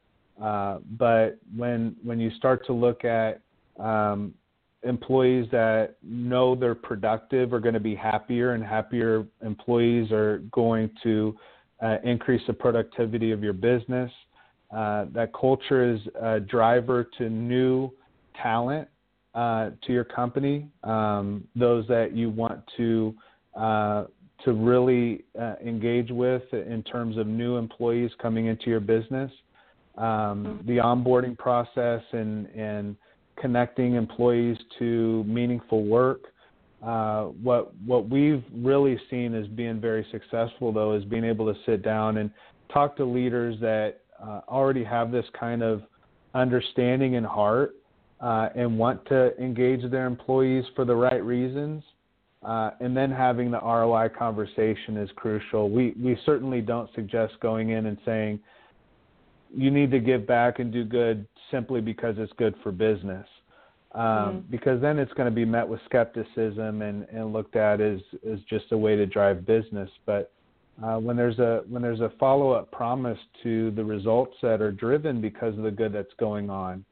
Uh, 0.42 0.78
but 0.98 1.38
when 1.56 1.96
when 2.02 2.20
you 2.20 2.30
start 2.36 2.66
to 2.66 2.72
look 2.72 3.04
at 3.04 3.40
um, 3.78 4.34
employees 4.82 5.46
that 5.50 5.96
know 6.02 6.54
they're 6.54 6.74
productive 6.74 7.52
are 7.52 7.60
going 7.60 7.74
to 7.74 7.80
be 7.80 7.94
happier, 7.94 8.52
and 8.52 8.62
happier 8.62 9.24
employees 9.42 10.10
are 10.12 10.38
going 10.52 10.90
to 11.02 11.36
uh, 11.82 11.96
increase 12.04 12.42
the 12.46 12.52
productivity 12.52 13.32
of 13.32 13.42
your 13.42 13.52
business. 13.52 14.10
Uh, 14.74 15.06
that 15.12 15.32
culture 15.32 15.92
is 15.94 16.00
a 16.20 16.40
driver 16.40 17.08
to 17.18 17.30
new 17.30 17.90
talent 18.42 18.88
uh, 19.34 19.70
to 19.86 19.92
your 19.92 20.04
company, 20.04 20.68
um, 20.82 21.44
those 21.54 21.86
that 21.88 22.12
you 22.14 22.30
want 22.30 22.60
to 22.76 23.14
uh, 23.54 24.04
to 24.44 24.52
really 24.52 25.24
uh, 25.40 25.54
engage 25.64 26.10
with 26.10 26.42
in 26.52 26.82
terms 26.82 27.16
of 27.16 27.26
new 27.26 27.56
employees 27.56 28.10
coming 28.20 28.46
into 28.46 28.70
your 28.70 28.80
business. 28.80 29.30
um, 29.98 30.62
the 30.66 30.76
onboarding 30.76 31.36
process 31.36 32.02
and 32.12 32.46
and 32.48 32.96
connecting 33.40 33.94
employees 33.94 34.56
to 34.78 35.24
meaningful 35.24 35.84
work. 35.84 36.20
Uh, 36.82 37.24
what 37.42 37.74
what 37.86 38.08
we've 38.08 38.44
really 38.54 38.98
seen 39.10 39.34
as 39.34 39.46
being 39.48 39.80
very 39.80 40.06
successful 40.10 40.72
though 40.72 40.92
is 40.92 41.04
being 41.04 41.24
able 41.24 41.52
to 41.52 41.58
sit 41.64 41.82
down 41.82 42.18
and 42.18 42.30
talk 42.72 42.96
to 42.96 43.04
leaders 43.04 43.58
that 43.60 44.00
uh, 44.22 44.40
already 44.48 44.84
have 44.84 45.10
this 45.10 45.24
kind 45.38 45.62
of 45.62 45.82
understanding 46.34 47.14
in 47.14 47.24
heart 47.24 47.74
uh, 48.20 48.50
and 48.54 48.78
want 48.78 49.04
to 49.06 49.36
engage 49.42 49.90
their 49.90 50.06
employees 50.06 50.64
for 50.74 50.84
the 50.84 50.94
right 50.94 51.24
reasons. 51.24 51.82
Uh, 52.42 52.70
and 52.80 52.96
then 52.96 53.10
having 53.10 53.50
the 53.50 53.58
ROI 53.58 54.08
conversation 54.16 54.96
is 54.96 55.10
crucial. 55.16 55.70
We 55.70 55.94
we 56.00 56.16
certainly 56.24 56.60
don't 56.60 56.88
suggest 56.94 57.34
going 57.40 57.70
in 57.70 57.86
and 57.86 57.98
saying 58.04 58.38
you 59.56 59.70
need 59.70 59.90
to 59.90 59.98
give 59.98 60.26
back 60.26 60.58
and 60.58 60.72
do 60.72 60.84
good 60.84 61.26
simply 61.50 61.80
because 61.80 62.16
it's 62.18 62.32
good 62.34 62.54
for 62.62 62.70
business. 62.70 63.26
Um, 63.96 64.02
mm-hmm. 64.02 64.38
Because 64.50 64.80
then 64.82 64.98
it's 64.98 65.12
going 65.14 65.28
to 65.28 65.34
be 65.34 65.46
met 65.46 65.66
with 65.66 65.80
skepticism 65.86 66.82
and, 66.82 67.06
and 67.08 67.32
looked 67.32 67.56
at 67.56 67.80
as, 67.80 68.00
as 68.30 68.38
just 68.48 68.66
a 68.72 68.76
way 68.76 68.94
to 68.94 69.06
drive 69.06 69.46
business. 69.46 69.88
But 70.04 70.32
uh, 70.84 70.98
when 70.98 71.16
there's 71.16 71.38
a 71.38 71.62
when 71.66 71.80
there's 71.80 72.00
a 72.00 72.12
follow 72.20 72.50
up 72.50 72.70
promise 72.70 73.18
to 73.42 73.70
the 73.70 73.82
results 73.82 74.36
that 74.42 74.60
are 74.60 74.70
driven 74.70 75.22
because 75.22 75.56
of 75.56 75.64
the 75.64 75.70
good 75.70 75.94
that's 75.94 76.12
going 76.18 76.50
on, 76.50 76.84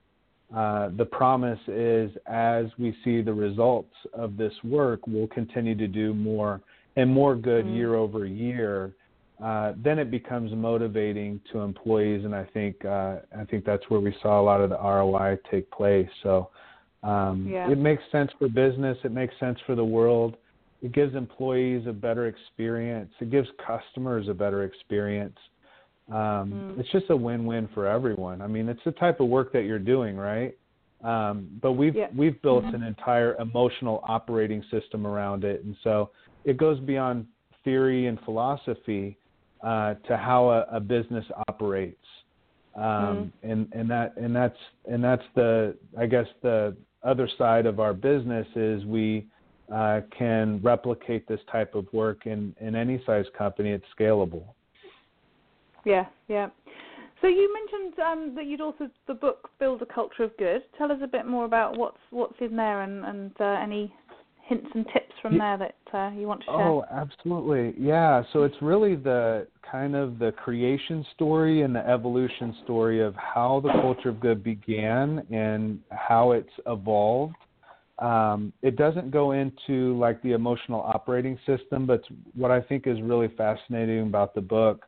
uh, 0.57 0.89
the 0.97 1.05
promise 1.05 1.59
is 1.69 2.11
as 2.27 2.67
we 2.79 2.97
see 3.05 3.21
the 3.21 3.35
results 3.35 3.95
of 4.15 4.39
this 4.39 4.55
work, 4.65 5.07
we'll 5.07 5.27
continue 5.29 5.75
to 5.75 5.87
do 5.87 6.15
more 6.15 6.63
and 6.97 7.13
more 7.13 7.37
good 7.37 7.67
mm-hmm. 7.67 7.77
year 7.77 7.97
over 7.97 8.25
year. 8.25 8.95
Uh, 9.43 9.75
then 9.77 9.99
it 9.99 10.11
becomes 10.11 10.53
motivating 10.53 11.39
to 11.53 11.59
employees, 11.59 12.25
and 12.25 12.35
I 12.35 12.45
think 12.45 12.83
uh, 12.87 13.17
I 13.39 13.45
think 13.51 13.67
that's 13.67 13.85
where 13.91 14.01
we 14.01 14.17
saw 14.23 14.41
a 14.41 14.45
lot 14.45 14.63
of 14.63 14.71
the 14.71 14.79
ROI 14.79 15.37
take 15.51 15.71
place. 15.71 16.09
So 16.23 16.49
um, 17.05 17.47
yeah. 17.47 17.71
it 17.71 17.79
makes 17.79 18.03
sense 18.11 18.31
for 18.39 18.49
business. 18.49 18.97
It 19.05 19.13
makes 19.13 19.35
sense 19.39 19.59
for 19.67 19.75
the 19.75 19.85
world. 19.85 20.37
It 20.83 20.93
gives 20.93 21.15
employees 21.15 21.87
a 21.87 21.93
better 21.93 22.27
experience. 22.27 23.11
It 23.21 23.31
gives 23.31 23.49
customers 23.67 24.29
a 24.29 24.35
better 24.35 24.65
experience. 24.65 25.37
Um, 26.09 26.75
mm. 26.77 26.81
It's 26.81 26.91
just 26.93 27.07
a 27.11 27.17
win-win 27.17 27.69
for 27.73 27.87
everyone. 27.87 28.43
I 28.43 28.47
mean, 28.47 28.69
it's 28.69 28.81
the 28.85 28.93
type 28.93 29.21
of 29.21 29.29
work 29.29 29.53
that 29.53 29.63
you're 29.63 29.79
doing, 29.79 30.17
right? 30.17 30.57
Um, 31.03 31.49
but 31.61 31.73
we've 31.73 31.95
yeah. 31.95 32.09
we've 32.17 32.41
built 32.41 32.65
mm-hmm. 32.65 32.77
an 32.77 32.83
entire 32.83 33.37
emotional 33.37 34.03
operating 34.09 34.65
system 34.71 35.07
around 35.07 35.45
it, 35.45 35.63
and 35.63 35.77
so 35.85 36.11
it 36.45 36.57
goes 36.57 36.81
beyond 36.81 37.27
theory 37.63 38.07
and 38.07 38.19
philosophy 38.21 39.19
uh, 39.63 39.95
to 40.07 40.17
how 40.17 40.49
a, 40.49 40.77
a 40.77 40.81
business 40.81 41.25
operates. 41.49 41.97
Um, 42.75 42.83
mm. 42.83 43.31
and 43.43 43.69
and 43.73 43.91
that 43.91 44.17
and 44.17 44.35
that's 44.35 44.59
and 44.91 45.05
that's 45.05 45.23
the 45.35 45.77
I 45.99 46.07
guess 46.07 46.27
the 46.43 46.75
other 47.05 47.29
side 47.39 47.67
of 47.67 47.81
our 47.81 47.93
business 47.93 48.47
is 48.57 48.85
we 48.85 49.27
uh, 49.73 50.01
can 50.17 50.61
replicate 50.63 51.27
this 51.29 51.41
type 51.51 51.75
of 51.75 51.87
work 51.93 52.27
in 52.27 52.55
in 52.61 52.75
any 52.75 53.03
size 53.07 53.27
company. 53.37 53.71
It's 53.71 53.85
scalable. 53.99 54.45
Yeah, 55.85 56.07
yeah. 56.29 56.49
So 57.21 57.29
you 57.29 57.53
mentioned 57.55 57.99
um, 58.01 58.35
that 58.35 58.47
you'd 58.47 58.61
also 58.61 58.91
the 59.07 59.15
book 59.15 59.49
build 59.59 59.81
a 59.83 59.87
culture 59.87 60.25
of 60.25 60.37
good. 60.37 60.63
Tell 60.77 60.93
us 60.93 60.99
a 61.03 61.07
bit 61.07 61.27
more 61.27 61.45
about 61.45 61.79
what's 61.79 61.99
what's 62.11 62.35
in 62.41 62.57
there 62.57 62.83
and 62.83 63.05
and 63.05 63.33
uh, 63.41 63.45
any 63.63 63.95
hints 64.47 64.67
and 64.75 64.85
tips 64.93 65.13
from 65.23 65.39
there 65.39 65.57
that 65.57 65.77
uh, 65.97 66.11
you 66.11 66.27
want 66.27 66.41
to 66.41 66.47
share. 66.47 66.57
Oh, 66.57 66.85
absolutely. 66.91 67.75
Yeah. 67.79 68.23
So 68.33 68.43
it's 68.43 68.57
really 68.61 68.95
the 68.95 69.47
kind 69.71 69.97
of 69.97 70.19
the 70.19 70.33
creation 70.33 71.05
story 71.15 71.63
and 71.63 71.75
the 71.75 71.87
evolution 71.87 72.55
story 72.65 73.03
of 73.03 73.15
how 73.15 73.61
the 73.61 73.73
culture 73.81 74.11
of 74.11 74.21
good 74.21 74.45
began 74.45 75.27
and 75.31 75.81
how 75.91 76.33
it's 76.33 76.53
evolved. 76.67 77.35
Um, 78.01 78.53
it 78.63 78.77
doesn't 78.77 79.11
go 79.11 79.33
into 79.33 79.97
like 79.99 80.21
the 80.23 80.33
emotional 80.33 80.81
operating 80.83 81.39
system, 81.47 81.87
but 81.87 82.03
what 82.35 82.51
I 82.51 82.61
think 82.61 82.87
is 82.87 83.01
really 83.01 83.29
fascinating 83.37 84.01
about 84.01 84.35
the 84.35 84.41
book 84.41 84.85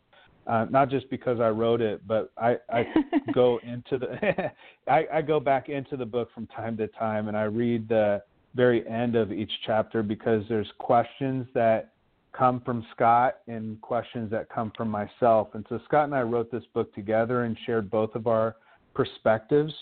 uh, 0.46 0.66
not 0.70 0.88
just 0.88 1.10
because 1.10 1.40
I 1.40 1.48
wrote 1.48 1.80
it, 1.80 2.06
but 2.06 2.30
I, 2.38 2.56
I 2.70 2.86
go 3.34 3.58
into 3.64 3.98
the 3.98 4.52
I, 4.90 5.06
I 5.12 5.22
go 5.22 5.40
back 5.40 5.68
into 5.68 5.96
the 5.96 6.06
book 6.06 6.28
from 6.34 6.46
time 6.48 6.76
to 6.76 6.86
time 6.88 7.28
and 7.28 7.36
I 7.36 7.44
read 7.44 7.88
the 7.88 8.22
very 8.56 8.86
end 8.88 9.14
of 9.14 9.30
each 9.30 9.52
chapter 9.66 10.02
because 10.02 10.42
there's 10.48 10.70
questions 10.78 11.46
that 11.54 11.92
come 12.32 12.60
from 12.64 12.84
Scott 12.94 13.36
and 13.46 13.80
questions 13.80 14.30
that 14.30 14.48
come 14.48 14.72
from 14.76 14.88
myself. 14.88 15.48
And 15.54 15.64
so 15.68 15.78
Scott 15.84 16.04
and 16.04 16.14
I 16.14 16.22
wrote 16.22 16.50
this 16.50 16.64
book 16.74 16.94
together 16.94 17.44
and 17.44 17.56
shared 17.64 17.90
both 17.90 18.14
of 18.14 18.26
our 18.26 18.56
perspectives 18.94 19.72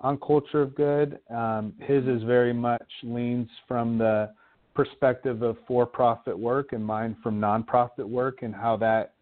on 0.00 0.18
culture 0.18 0.62
of 0.62 0.74
good. 0.74 1.18
Um, 1.30 1.72
his 1.80 2.04
is 2.06 2.22
very 2.24 2.52
much 2.52 2.86
leans 3.02 3.48
from 3.66 3.98
the 3.98 4.32
perspective 4.74 5.42
of 5.42 5.56
for-profit 5.66 6.36
work 6.36 6.72
and 6.72 6.84
mine 6.84 7.16
from 7.22 7.40
nonprofit 7.40 8.06
work 8.08 8.42
and 8.42 8.54
how 8.54 8.76
that 8.76 9.14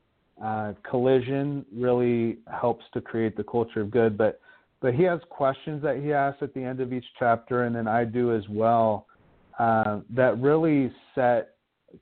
uh, 0.43 0.73
collision 0.89 1.65
really 1.75 2.39
helps 2.51 2.85
to 2.95 3.01
create 3.01 3.37
the 3.37 3.45
culture 3.45 3.83
of 3.83 3.91
good. 3.91 4.17
But 4.17 4.41
but 4.83 4.95
he 4.95 5.05
has 5.05 5.21
questions 5.31 5.83
that 5.83 6.03
he 6.03 6.13
asks 6.13 6.43
at 6.43 6.53
the 6.53 6.61
end 6.61 6.81
of 6.81 6.93
each 6.93 7.05
chapter, 7.19 7.65
and 7.65 7.75
then 7.75 7.89
I 7.89 8.05
do 8.05 8.35
as 8.35 8.43
well. 8.49 9.07
Uh, 9.59 10.01
that 10.11 10.39
really 10.41 10.93
set 11.15 11.55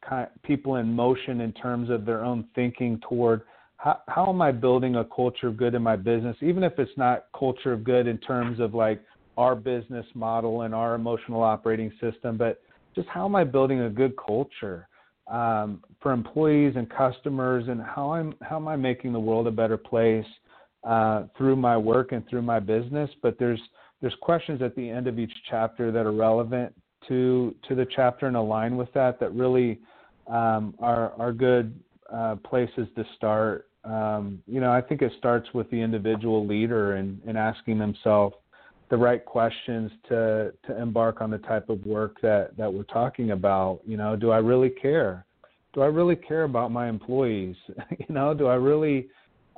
kind 0.08 0.26
of 0.34 0.42
people 0.42 0.76
in 0.76 0.92
motion 0.92 1.40
in 1.42 1.52
terms 1.52 1.90
of 1.90 2.04
their 2.04 2.24
own 2.24 2.46
thinking 2.54 3.00
toward 3.08 3.42
how, 3.76 4.00
how 4.08 4.28
am 4.28 4.40
I 4.40 4.52
building 4.52 4.96
a 4.96 5.04
culture 5.04 5.48
of 5.48 5.56
good 5.56 5.74
in 5.74 5.82
my 5.82 5.96
business, 5.96 6.36
even 6.40 6.62
if 6.62 6.78
it's 6.78 6.96
not 6.96 7.26
culture 7.38 7.72
of 7.72 7.84
good 7.84 8.06
in 8.06 8.18
terms 8.18 8.60
of 8.60 8.74
like 8.74 9.00
our 9.36 9.54
business 9.54 10.06
model 10.14 10.62
and 10.62 10.74
our 10.74 10.94
emotional 10.94 11.42
operating 11.42 11.92
system, 12.00 12.36
but 12.36 12.62
just 12.94 13.08
how 13.08 13.24
am 13.24 13.34
I 13.34 13.44
building 13.44 13.80
a 13.82 13.90
good 13.90 14.14
culture? 14.16 14.88
um, 15.30 15.82
for 16.00 16.12
employees 16.12 16.74
and 16.76 16.90
customers, 16.90 17.68
and 17.68 17.80
how 17.80 18.12
I'm 18.12 18.34
how 18.42 18.56
am 18.56 18.68
I 18.68 18.76
making 18.76 19.12
the 19.12 19.20
world 19.20 19.46
a 19.46 19.50
better 19.50 19.76
place 19.76 20.26
uh, 20.84 21.24
through 21.36 21.56
my 21.56 21.76
work 21.76 22.12
and 22.12 22.26
through 22.28 22.42
my 22.42 22.60
business. 22.60 23.10
But 23.22 23.38
there's 23.38 23.60
there's 24.00 24.14
questions 24.22 24.62
at 24.62 24.74
the 24.76 24.88
end 24.88 25.06
of 25.06 25.18
each 25.18 25.32
chapter 25.50 25.92
that 25.92 26.06
are 26.06 26.12
relevant 26.12 26.74
to 27.08 27.54
to 27.68 27.74
the 27.74 27.86
chapter 27.94 28.26
and 28.26 28.36
align 28.36 28.76
with 28.76 28.92
that 28.94 29.20
that 29.20 29.34
really 29.34 29.80
um, 30.26 30.74
are 30.78 31.12
are 31.18 31.32
good 31.32 31.78
uh, 32.12 32.36
places 32.36 32.88
to 32.96 33.04
start. 33.16 33.68
Um, 33.84 34.42
you 34.46 34.60
know, 34.60 34.70
I 34.70 34.80
think 34.80 35.00
it 35.00 35.12
starts 35.18 35.48
with 35.54 35.70
the 35.70 35.80
individual 35.80 36.46
leader 36.46 36.96
and, 36.96 37.18
and 37.26 37.38
asking 37.38 37.78
themselves 37.78 38.34
the 38.90 38.96
right 38.96 39.24
questions 39.24 39.90
to 40.08 40.52
to 40.66 40.80
embark 40.80 41.20
on 41.20 41.30
the 41.30 41.38
type 41.38 41.70
of 41.70 41.84
work 41.86 42.20
that 42.20 42.56
that 42.56 42.72
we're 42.72 42.82
talking 42.84 43.30
about 43.30 43.80
you 43.86 43.96
know 43.96 44.16
do 44.16 44.30
i 44.30 44.38
really 44.38 44.68
care 44.68 45.24
do 45.72 45.80
i 45.80 45.86
really 45.86 46.16
care 46.16 46.42
about 46.42 46.72
my 46.72 46.88
employees 46.88 47.54
you 47.98 48.06
know 48.08 48.34
do 48.34 48.48
i 48.48 48.54
really 48.54 49.08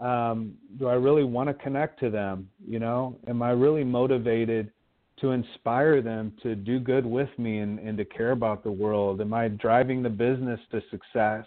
um 0.03 0.55
do 0.79 0.87
i 0.89 0.95
really 0.95 1.25
want 1.25 1.49
to 1.49 1.55
connect 1.55 1.99
to 2.01 2.11
them 2.11 2.49
you 2.69 2.79
know? 2.79 3.17
Am 3.29 3.43
i 3.43 3.51
really 3.51 3.85
motivated 3.85 4.71
to 5.21 5.31
inspire 5.31 6.03
them 6.03 6.33
to 6.43 6.57
do 6.57 6.81
good 6.81 7.07
with 7.07 7.29
me 7.39 7.59
and, 7.59 7.79
and 7.79 7.97
to 7.97 8.05
care 8.05 8.33
about 8.33 8.65
the 8.65 8.73
world? 8.73 9.21
Am 9.21 9.33
i 9.33 9.49
driving 9.49 10.03
the 10.03 10.11
business 10.11 10.61
to 10.73 10.83
success 10.91 11.47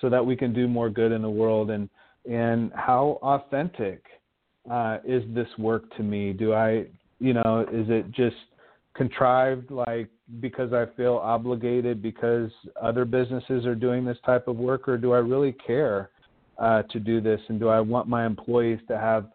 so 0.00 0.08
that 0.10 0.24
we 0.24 0.36
can 0.36 0.52
do 0.52 0.68
more 0.68 0.90
good 0.90 1.10
in 1.10 1.22
the 1.22 1.30
world? 1.30 1.70
And 1.70 1.88
and 2.30 2.70
how 2.74 3.18
authentic 3.22 4.04
uh, 4.70 4.98
is 5.06 5.22
this 5.34 5.48
work 5.58 5.84
to 5.96 6.02
me? 6.02 6.32
Do 6.32 6.52
I 6.52 6.86
you 7.20 7.34
know, 7.34 7.66
is 7.70 7.86
it 7.88 8.10
just 8.10 8.36
contrived 8.94 9.70
like 9.70 10.08
because 10.40 10.72
I 10.72 10.86
feel 10.96 11.16
obligated 11.16 12.02
because 12.02 12.50
other 12.80 13.04
businesses 13.04 13.66
are 13.66 13.74
doing 13.74 14.04
this 14.04 14.18
type 14.24 14.48
of 14.48 14.56
work, 14.56 14.88
or 14.88 14.96
do 14.96 15.12
I 15.12 15.18
really 15.18 15.52
care 15.52 16.10
uh, 16.60 16.82
to 16.84 17.00
do 17.00 17.20
this? 17.20 17.40
And 17.48 17.58
do 17.58 17.68
I 17.68 17.80
want 17.80 18.08
my 18.08 18.24
employees 18.24 18.78
to 18.88 18.98
have 18.98 19.26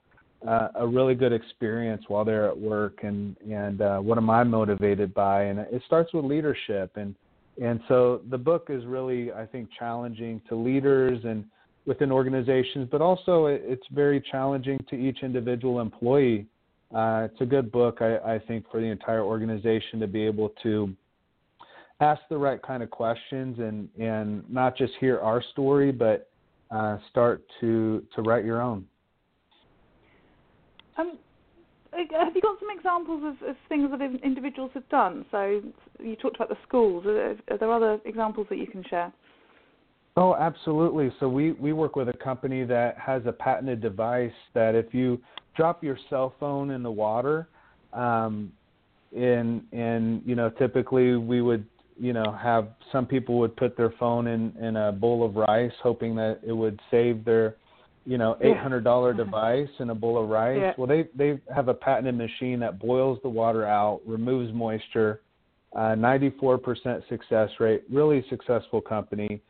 uh, 0.47 0.69
a 0.75 0.87
really 0.87 1.15
good 1.15 1.33
experience 1.33 2.03
while 2.07 2.23
they're 2.23 2.47
at 2.47 2.57
work? 2.57 2.99
And 3.03 3.35
and 3.51 3.81
uh, 3.81 3.99
what 3.99 4.17
am 4.17 4.29
I 4.29 4.43
motivated 4.43 5.13
by? 5.13 5.43
And 5.43 5.59
it 5.59 5.81
starts 5.85 6.13
with 6.13 6.23
leadership, 6.23 6.91
and 6.95 7.15
and 7.61 7.81
so 7.87 8.21
the 8.29 8.37
book 8.37 8.67
is 8.69 8.85
really 8.85 9.33
I 9.33 9.45
think 9.45 9.69
challenging 9.77 10.41
to 10.47 10.55
leaders 10.55 11.19
and 11.25 11.43
within 11.85 12.11
organizations, 12.11 12.87
but 12.91 13.01
also 13.01 13.45
it's 13.45 13.85
very 13.91 14.19
challenging 14.31 14.83
to 14.89 14.95
each 14.95 15.19
individual 15.21 15.81
employee 15.81 16.47
uh, 16.93 17.27
it's 17.29 17.41
a 17.41 17.45
good 17.45 17.71
book, 17.71 17.97
I, 18.01 18.17
I 18.17 18.39
think, 18.39 18.69
for 18.69 18.79
the 18.79 18.87
entire 18.87 19.23
organization 19.23 19.99
to 19.99 20.07
be 20.07 20.23
able 20.25 20.49
to 20.63 20.93
ask 21.99 22.21
the 22.29 22.37
right 22.37 22.61
kind 22.61 22.83
of 22.83 22.89
questions 22.89 23.57
and 23.59 23.89
and 23.99 24.49
not 24.49 24.77
just 24.77 24.93
hear 24.99 25.19
our 25.19 25.41
story, 25.51 25.91
but 25.91 26.29
uh, 26.71 26.97
start 27.09 27.43
to 27.61 28.03
to 28.15 28.21
write 28.21 28.45
your 28.45 28.61
own. 28.61 28.85
Um, 30.97 31.17
have 31.91 32.35
you 32.35 32.41
got 32.41 32.59
some 32.59 32.69
examples 32.75 33.23
of, 33.23 33.49
of, 33.49 33.55
things 33.69 33.89
that 33.91 34.01
individuals 34.23 34.71
have 34.73 34.87
done? 34.89 35.25
So 35.31 35.61
you 35.99 36.15
talked 36.15 36.35
about 36.35 36.49
the 36.49 36.57
schools. 36.67 37.05
Are, 37.05 37.35
are 37.49 37.57
there 37.57 37.71
other 37.71 37.99
examples 38.05 38.47
that 38.49 38.57
you 38.57 38.67
can 38.67 38.83
share? 38.89 39.13
Oh, 40.17 40.35
absolutely. 40.35 41.11
So 41.19 41.27
we, 41.27 41.51
we 41.53 41.73
work 41.73 41.95
with 41.95 42.07
a 42.07 42.13
company 42.13 42.63
that 42.65 42.97
has 42.97 43.21
a 43.25 43.31
patented 43.31 43.81
device 43.81 44.31
that 44.53 44.75
if 44.75 44.93
you 44.93 45.21
drop 45.55 45.83
your 45.83 45.97
cell 46.09 46.33
phone 46.39 46.71
in 46.71 46.83
the 46.83 46.91
water. 46.91 47.47
Um, 47.93 48.51
and 49.15 49.63
and 49.71 50.21
you 50.25 50.35
know 50.35 50.49
typically 50.49 51.15
we 51.15 51.41
would 51.41 51.65
you 51.97 52.13
know 52.13 52.31
have 52.41 52.69
some 52.91 53.05
people 53.05 53.39
would 53.39 53.55
put 53.55 53.77
their 53.77 53.93
phone 53.99 54.27
in 54.27 54.53
in 54.61 54.75
a 54.75 54.91
bowl 54.91 55.25
of 55.25 55.35
rice 55.35 55.71
hoping 55.81 56.15
that 56.15 56.39
it 56.45 56.51
would 56.51 56.79
save 56.91 57.23
their 57.23 57.55
you 58.05 58.17
know 58.17 58.37
eight 58.41 58.57
hundred 58.57 58.83
dollar 58.83 59.11
yeah. 59.11 59.17
device 59.17 59.69
in 59.79 59.89
a 59.89 59.95
bowl 59.95 60.21
of 60.21 60.29
rice 60.29 60.59
yeah. 60.59 60.73
well 60.77 60.87
they 60.87 61.05
they 61.15 61.39
have 61.53 61.67
a 61.67 61.73
patented 61.73 62.15
machine 62.15 62.59
that 62.59 62.79
boils 62.79 63.19
the 63.23 63.29
water 63.29 63.65
out 63.65 64.01
removes 64.05 64.53
moisture 64.53 65.21
uh, 65.75 65.93
94% 65.93 67.07
success 67.09 67.49
rate 67.59 67.83
really 67.91 68.25
successful 68.29 68.79
company 68.79 69.41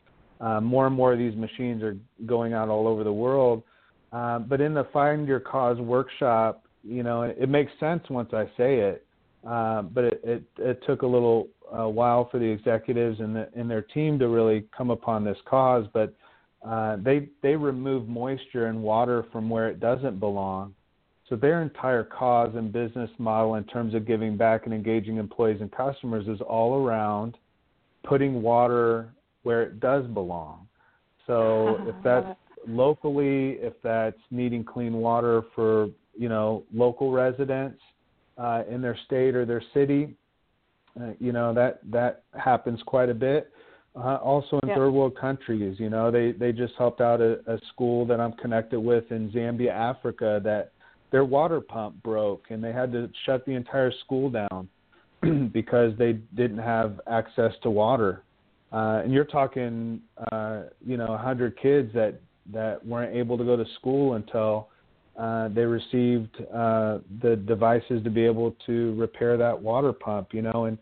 uh, 0.42 0.60
more 0.60 0.88
and 0.88 0.96
more 0.96 1.14
of 1.14 1.20
these 1.20 1.36
machines 1.36 1.84
are 1.84 1.96
going 2.26 2.54
out 2.54 2.68
all 2.68 2.88
over 2.88 3.04
the 3.04 3.14
world 3.14 3.64
uh, 4.12 4.40
but 4.40 4.62
in 4.62 4.74
the 4.74 4.86
find 4.94 5.28
your 5.28 5.40
cause 5.40 5.78
workshop 5.78 6.64
you 6.84 7.04
know 7.04 7.24
it, 7.24 7.38
it 7.40 7.50
makes 7.50 7.72
sense 7.80 8.04
once 8.10 8.30
i 8.34 8.46
say 8.58 8.80
it 8.80 9.06
uh, 9.48 9.84
but 9.84 10.06
it, 10.06 10.22
it, 10.24 10.44
it 10.58 10.84
took 10.88 11.04
a 11.04 11.08
little 11.08 11.48
uh, 11.72 11.88
while 11.88 12.30
for 12.30 12.40
the 12.40 12.46
executives 12.46 13.20
and, 13.20 13.36
the, 13.36 13.50
and 13.56 13.70
their 13.70 13.82
team 13.82 14.20
to 14.20 14.28
really 14.28 14.66
come 14.76 14.90
upon 14.90 15.24
this 15.24 15.38
cause. 15.46 15.86
But 15.94 16.14
uh, 16.66 16.98
they 16.98 17.30
they 17.42 17.56
remove 17.56 18.08
moisture 18.08 18.68
and 18.68 18.82
water 18.82 19.26
from 19.32 19.50
where 19.50 19.70
it 19.70 19.80
doesn't 19.80 20.20
belong. 20.20 20.74
So 21.30 21.36
their 21.36 21.62
entire 21.62 22.04
cause 22.04 22.54
and 22.56 22.72
business 22.72 23.10
model 23.18 23.56
in 23.56 23.64
terms 23.66 23.96
of 23.96 24.06
giving 24.06 24.38
back 24.38 24.66
and 24.66 24.74
engaging 24.74 25.18
employees 25.18 25.58
and 25.60 25.72
customers 25.72 26.28
is 26.28 26.40
all 26.42 26.86
around 26.86 27.38
putting 28.04 28.42
water 28.42 29.10
where 29.44 29.64
it 29.64 29.80
does 29.80 30.06
belong. 30.08 30.68
So 31.26 31.78
if 31.88 31.96
that's 32.04 32.38
locally, 32.68 33.58
if 33.62 33.74
that's 33.84 34.20
needing 34.30 34.64
clean 34.64 34.94
water 34.94 35.44
for 35.56 35.90
you 36.18 36.30
know 36.30 36.64
local 36.74 37.12
residents, 37.12 37.82
uh, 38.38 38.64
in 38.70 38.82
their 38.82 38.98
state 39.06 39.36
or 39.36 39.46
their 39.46 39.64
city. 39.74 40.16
Uh, 41.00 41.12
you 41.20 41.32
know 41.32 41.54
that 41.54 41.80
that 41.92 42.24
happens 42.38 42.80
quite 42.86 43.10
a 43.10 43.14
bit. 43.14 43.52
Uh, 43.96 44.18
also 44.18 44.60
in 44.64 44.70
yeah. 44.70 44.76
third 44.76 44.92
world 44.92 45.18
countries, 45.18 45.78
you 45.80 45.90
know 45.90 46.12
they 46.12 46.32
they 46.32 46.52
just 46.52 46.74
helped 46.78 47.02
out 47.02 47.22
a, 47.22 47.40
a 47.48 47.60
school 47.74 48.06
that 48.06 48.20
I'm 48.20 48.34
connected 48.34 48.80
with 48.80 49.12
in 49.12 49.30
Zambia, 49.32 49.72
Africa, 49.72 50.42
that 50.44 50.72
their 51.12 51.26
water 51.26 51.62
pump 51.62 52.02
broke 52.04 52.46
and 52.50 52.64
they 52.64 52.74
had 52.74 52.92
to 52.92 53.10
shut 53.26 53.46
the 53.46 53.54
entire 53.54 53.92
school 54.04 54.30
down 54.30 54.68
because 55.54 55.94
they 55.98 56.14
didn't 56.36 56.58
have 56.58 57.00
access 57.08 57.54
to 57.64 57.70
water. 57.70 58.24
Uh, 58.74 59.02
and 59.04 59.14
you're 59.14 59.24
talking, 59.24 60.02
uh, 60.32 60.64
you 60.86 60.98
know, 60.98 61.08
100 61.08 61.58
kids 61.58 61.94
that 61.94 62.20
that 62.52 62.86
weren't 62.86 63.16
able 63.16 63.38
to 63.38 63.44
go 63.44 63.56
to 63.56 63.66
school 63.80 64.14
until 64.14 64.68
uh, 65.18 65.48
they 65.50 65.62
received 65.62 66.36
uh, 66.54 67.00
the 67.22 67.38
devices 67.48 68.04
to 68.04 68.10
be 68.10 68.26
able 68.26 68.56
to 68.66 68.94
repair 68.96 69.38
that 69.38 69.60
water 69.60 69.94
pump, 69.94 70.34
you 70.34 70.42
know, 70.42 70.66
and 70.66 70.78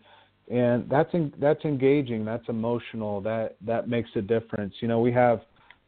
and 0.52 0.90
that's 0.90 1.14
in, 1.14 1.32
that's 1.40 1.64
engaging, 1.64 2.26
that's 2.26 2.48
emotional, 2.50 3.22
that 3.22 3.56
that 3.62 3.88
makes 3.88 4.10
a 4.16 4.22
difference. 4.22 4.74
You 4.80 4.88
know, 4.88 5.00
we 5.00 5.12
have 5.12 5.42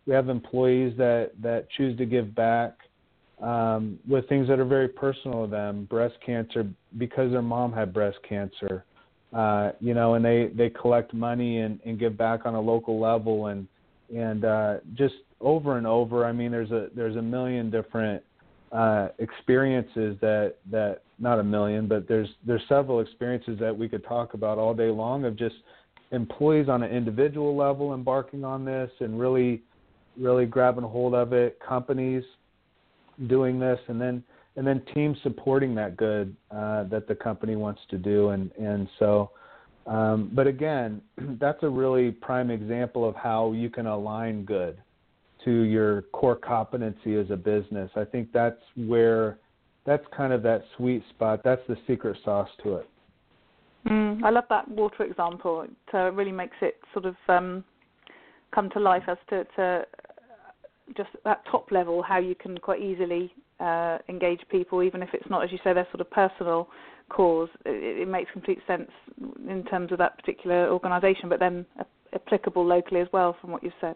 we 0.05 0.13
have 0.13 0.29
employees 0.29 0.93
that 0.97 1.31
that 1.41 1.67
choose 1.71 1.97
to 1.97 2.05
give 2.05 2.35
back 2.35 2.77
um, 3.41 3.99
with 4.07 4.29
things 4.29 4.47
that 4.47 4.59
are 4.59 4.65
very 4.65 4.87
personal 4.87 5.45
to 5.45 5.51
them, 5.51 5.85
breast 5.85 6.15
cancer 6.25 6.67
because 6.97 7.31
their 7.31 7.41
mom 7.41 7.73
had 7.73 7.93
breast 7.93 8.17
cancer, 8.27 8.85
uh, 9.33 9.71
you 9.79 9.93
know, 9.93 10.13
and 10.13 10.23
they 10.23 10.51
they 10.55 10.69
collect 10.69 11.13
money 11.13 11.59
and, 11.59 11.79
and 11.85 11.99
give 11.99 12.17
back 12.17 12.45
on 12.45 12.55
a 12.55 12.61
local 12.61 12.99
level 12.99 13.47
and 13.47 13.67
and 14.15 14.45
uh, 14.45 14.75
just 14.93 15.15
over 15.41 15.77
and 15.77 15.87
over. 15.87 16.25
I 16.25 16.31
mean, 16.31 16.51
there's 16.51 16.71
a 16.71 16.87
there's 16.95 17.15
a 17.15 17.21
million 17.21 17.69
different 17.69 18.23
uh, 18.71 19.09
experiences 19.19 20.17
that 20.21 20.55
that 20.71 21.01
not 21.19 21.39
a 21.39 21.43
million, 21.43 21.87
but 21.87 22.07
there's 22.07 22.29
there's 22.45 22.61
several 22.67 22.99
experiences 22.99 23.57
that 23.59 23.75
we 23.75 23.87
could 23.87 24.03
talk 24.03 24.33
about 24.33 24.57
all 24.57 24.73
day 24.73 24.89
long 24.89 25.25
of 25.25 25.35
just 25.37 25.55
employees 26.11 26.69
on 26.69 26.83
an 26.83 26.91
individual 26.91 27.55
level 27.55 27.93
embarking 27.93 28.43
on 28.43 28.65
this 28.65 28.91
and 28.99 29.19
really 29.19 29.61
really 30.17 30.45
grabbing 30.45 30.83
hold 30.83 31.13
of 31.13 31.33
it, 31.33 31.59
companies 31.59 32.23
doing 33.27 33.59
this, 33.59 33.79
and 33.87 33.99
then 33.99 34.23
and 34.57 34.65
then 34.65 34.81
teams 34.93 35.17
supporting 35.23 35.75
that 35.75 35.97
good 35.97 36.35
uh, 36.51 36.83
that 36.85 37.07
the 37.07 37.15
company 37.15 37.55
wants 37.55 37.81
to 37.89 37.97
do, 37.97 38.29
and 38.29 38.51
and 38.53 38.87
so. 38.99 39.31
Um, 39.87 40.31
but 40.33 40.47
again, 40.47 40.99
that's 41.39 41.61
a 41.61 41.69
really 41.69 42.09
prime 42.09 42.49
example 42.49 43.07
of 43.07 43.15
how 43.15 43.51
you 43.51 43.69
can 43.69 43.85
align 43.85 44.43
good 44.43 44.77
to 45.45 45.51
your 45.51 46.03
core 46.13 46.35
competency 46.35 47.15
as 47.15 47.29
a 47.29 47.37
business. 47.37 47.89
I 47.95 48.03
think 48.03 48.31
that's 48.33 48.61
where 48.75 49.37
that's 49.85 50.03
kind 50.15 50.33
of 50.33 50.41
that 50.43 50.63
sweet 50.77 51.03
spot. 51.11 51.41
That's 51.43 51.61
the 51.67 51.77
secret 51.87 52.17
sauce 52.25 52.49
to 52.63 52.75
it. 52.77 52.89
Mm, 53.87 54.23
I 54.23 54.31
love 54.31 54.45
that 54.49 54.67
water 54.67 55.03
example. 55.03 55.61
It 55.61 55.69
uh, 55.93 56.11
really 56.11 56.31
makes 56.31 56.55
it 56.61 56.75
sort 56.91 57.05
of 57.05 57.15
um, 57.27 57.63
come 58.53 58.69
to 58.71 58.79
life 58.79 59.03
as 59.07 59.17
to, 59.29 59.45
to 59.55 59.85
just 60.97 61.09
that 61.23 61.43
top 61.51 61.71
level 61.71 62.01
how 62.01 62.17
you 62.17 62.33
can 62.35 62.57
quite 62.57 62.81
easily 62.81 63.31
uh, 63.59 63.99
engage 64.09 64.41
people, 64.49 64.81
even 64.81 65.03
if 65.03 65.09
it's 65.13 65.29
not, 65.29 65.43
as 65.43 65.51
you 65.51 65.59
say, 65.63 65.73
their 65.73 65.87
sort 65.91 66.01
of 66.01 66.09
personal 66.09 66.67
cause. 67.09 67.49
It, 67.65 68.01
it 68.01 68.07
makes 68.07 68.31
complete 68.31 68.59
sense 68.65 68.89
in 69.47 69.63
terms 69.65 69.91
of 69.91 69.99
that 69.99 70.17
particular 70.17 70.69
organisation, 70.69 71.29
but 71.29 71.39
then 71.39 71.65
applicable 72.13 72.65
locally 72.65 73.01
as 73.01 73.07
well, 73.13 73.35
from 73.39 73.51
what 73.51 73.63
you've 73.63 73.73
said. 73.79 73.95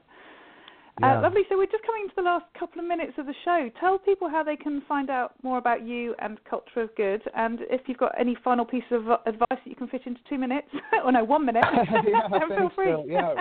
Uh, 1.02 1.08
yeah. 1.08 1.18
Uh, 1.20 1.22
lovely. 1.22 1.42
So 1.50 1.58
we're 1.58 1.66
just 1.66 1.84
coming 1.86 2.08
to 2.10 2.14
the 2.16 2.22
last 2.22 2.46
couple 2.58 2.82
of 2.82 2.88
minutes 2.88 3.14
of 3.18 3.26
the 3.26 3.34
show. 3.46 3.70
Tell 3.80 3.98
people 3.98 4.30
how 4.30 4.44
they 4.44 4.56
can 4.56 4.82
find 4.88 5.10
out 5.10 5.34
more 5.44 5.58
about 5.58 5.86
you 5.86 6.16
and 6.20 6.38
Culture 6.44 6.82
of 6.82 6.96
Good, 6.96 7.22
and 7.36 7.60
if 7.70 7.82
you've 7.88 7.98
got 7.98 8.14
any 8.20 8.36
final 8.44 8.66
piece 8.66 8.84
of 8.92 9.08
advice 9.26 9.48
that 9.50 9.68
you 9.68 9.76
can 9.76 9.88
fit 9.88 10.02
into 10.06 10.20
two 10.30 10.38
minutes, 10.38 10.68
or 11.06 11.12
no, 11.12 11.24
one 11.24 11.46
minute, 11.46 11.64
yeah, 12.08 12.28
feel 12.48 12.72
free. 12.76 12.88
So. 12.88 13.06
Yeah, 13.08 13.34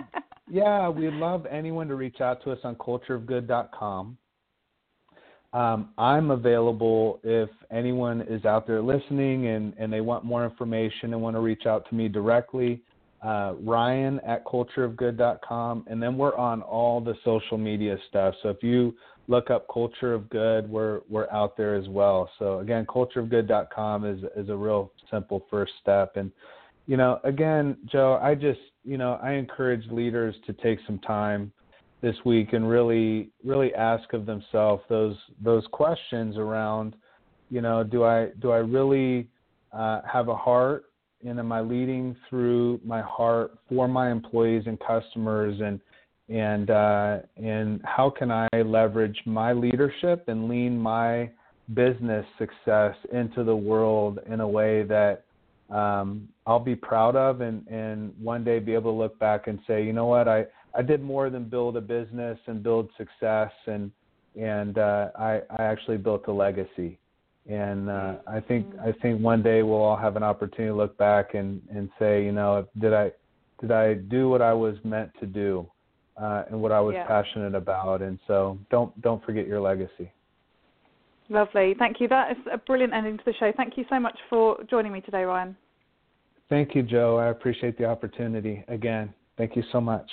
yeah, 0.50 0.88
we'd 0.88 1.12
love 1.14 1.46
anyone 1.46 1.88
to 1.88 1.94
reach 1.94 2.20
out 2.20 2.42
to 2.44 2.52
us 2.52 2.58
on 2.64 2.76
cultureofgood.com. 2.76 4.16
Um, 5.52 5.88
I'm 5.96 6.30
available 6.30 7.20
if 7.24 7.48
anyone 7.70 8.20
is 8.28 8.44
out 8.44 8.66
there 8.66 8.82
listening 8.82 9.46
and, 9.46 9.72
and 9.78 9.90
they 9.90 10.02
want 10.02 10.24
more 10.24 10.44
information 10.44 11.14
and 11.14 11.22
want 11.22 11.36
to 11.36 11.40
reach 11.40 11.64
out 11.64 11.88
to 11.88 11.94
me 11.94 12.06
directly 12.08 12.82
uh, 13.22 13.54
Ryan 13.60 14.20
at 14.20 14.44
cultureofgood.com, 14.44 15.84
and 15.88 16.02
then 16.02 16.16
we're 16.16 16.36
on 16.36 16.62
all 16.62 17.00
the 17.00 17.14
social 17.24 17.58
media 17.58 17.96
stuff. 18.08 18.34
So 18.42 18.48
if 18.50 18.62
you 18.62 18.94
look 19.26 19.50
up 19.50 19.66
Culture 19.72 20.14
of 20.14 20.28
Good, 20.30 20.68
we're 20.68 21.00
we're 21.08 21.30
out 21.30 21.56
there 21.56 21.74
as 21.74 21.88
well. 21.88 22.30
So 22.38 22.60
again, 22.60 22.86
cultureofgood.com 22.86 24.04
is 24.04 24.20
is 24.36 24.48
a 24.48 24.56
real 24.56 24.92
simple 25.10 25.44
first 25.50 25.72
step. 25.80 26.16
And 26.16 26.30
you 26.86 26.96
know, 26.96 27.20
again, 27.24 27.76
Jo, 27.86 28.18
I 28.22 28.34
just 28.34 28.60
you 28.84 28.98
know 28.98 29.18
I 29.22 29.32
encourage 29.32 29.84
leaders 29.90 30.34
to 30.46 30.52
take 30.54 30.78
some 30.86 30.98
time 31.00 31.52
this 32.00 32.16
week 32.24 32.52
and 32.52 32.68
really 32.68 33.30
really 33.44 33.74
ask 33.74 34.12
of 34.12 34.26
themselves 34.26 34.82
those 34.88 35.16
those 35.42 35.64
questions 35.72 36.36
around, 36.36 36.94
you 37.50 37.60
know, 37.60 37.82
do 37.82 38.04
I 38.04 38.28
do 38.40 38.52
I 38.52 38.58
really 38.58 39.26
uh, 39.72 40.00
have 40.10 40.28
a 40.28 40.36
heart 40.36 40.84
and 41.24 41.38
am 41.38 41.52
I 41.52 41.60
leading 41.60 42.16
through 42.28 42.80
my 42.84 43.02
heart 43.02 43.58
for 43.68 43.88
my 43.88 44.10
employees 44.10 44.64
and 44.66 44.78
customers? 44.80 45.60
And 45.60 45.80
and 46.28 46.70
uh, 46.70 47.18
and 47.36 47.80
how 47.84 48.10
can 48.10 48.30
I 48.30 48.48
leverage 48.64 49.18
my 49.24 49.52
leadership 49.52 50.24
and 50.28 50.48
lean 50.48 50.78
my 50.78 51.30
business 51.74 52.24
success 52.38 52.94
into 53.12 53.44
the 53.44 53.56
world 53.56 54.18
in 54.26 54.40
a 54.40 54.48
way 54.48 54.82
that 54.84 55.24
um, 55.70 56.28
I'll 56.46 56.60
be 56.60 56.76
proud 56.76 57.16
of 57.16 57.40
and 57.40 57.66
and 57.68 58.12
one 58.20 58.44
day 58.44 58.58
be 58.58 58.74
able 58.74 58.92
to 58.92 58.98
look 58.98 59.18
back 59.18 59.46
and 59.46 59.58
say, 59.66 59.84
you 59.84 59.92
know 59.92 60.06
what, 60.06 60.28
I 60.28 60.46
I 60.74 60.82
did 60.82 61.02
more 61.02 61.30
than 61.30 61.44
build 61.44 61.76
a 61.76 61.80
business 61.80 62.38
and 62.46 62.62
build 62.62 62.90
success 62.96 63.52
and 63.66 63.90
and 64.38 64.78
uh, 64.78 65.08
I 65.18 65.42
I 65.50 65.62
actually 65.62 65.98
built 65.98 66.26
a 66.28 66.32
legacy 66.32 66.98
and 67.48 67.88
uh, 67.88 68.16
I 68.26 68.40
think 68.40 68.66
I 68.80 68.92
think 69.00 69.22
one 69.22 69.42
day 69.42 69.62
we'll 69.62 69.82
all 69.82 69.96
have 69.96 70.16
an 70.16 70.22
opportunity 70.22 70.70
to 70.70 70.76
look 70.76 70.96
back 70.98 71.34
and 71.34 71.62
and 71.70 71.88
say, 71.98 72.24
you 72.24 72.32
know, 72.32 72.66
did 72.78 72.92
I 72.92 73.10
did 73.60 73.72
I 73.72 73.94
do 73.94 74.28
what 74.28 74.42
I 74.42 74.52
was 74.52 74.76
meant 74.84 75.10
to 75.20 75.26
do, 75.26 75.66
uh, 76.20 76.44
and 76.50 76.60
what 76.60 76.72
I 76.72 76.80
was 76.80 76.94
yeah. 76.94 77.06
passionate 77.06 77.54
about, 77.54 78.02
and 78.02 78.18
so 78.26 78.58
don't 78.70 78.98
don't 79.00 79.24
forget 79.24 79.46
your 79.46 79.60
legacy. 79.60 80.12
Lovely, 81.30 81.74
thank 81.78 82.00
you. 82.00 82.08
That 82.08 82.32
is 82.32 82.38
a 82.52 82.58
brilliant 82.58 82.92
ending 82.92 83.16
to 83.18 83.24
the 83.24 83.34
show. 83.40 83.50
Thank 83.56 83.76
you 83.76 83.84
so 83.88 83.98
much 83.98 84.16
for 84.28 84.58
joining 84.70 84.92
me 84.92 85.00
today, 85.00 85.24
Ryan. 85.24 85.56
Thank 86.48 86.74
you, 86.74 86.82
Jo. 86.82 87.16
I 87.18 87.28
appreciate 87.28 87.76
the 87.76 87.84
opportunity 87.84 88.64
again. 88.68 89.12
Thank 89.36 89.56
you 89.56 89.62
so 89.70 89.80
much. 89.80 90.10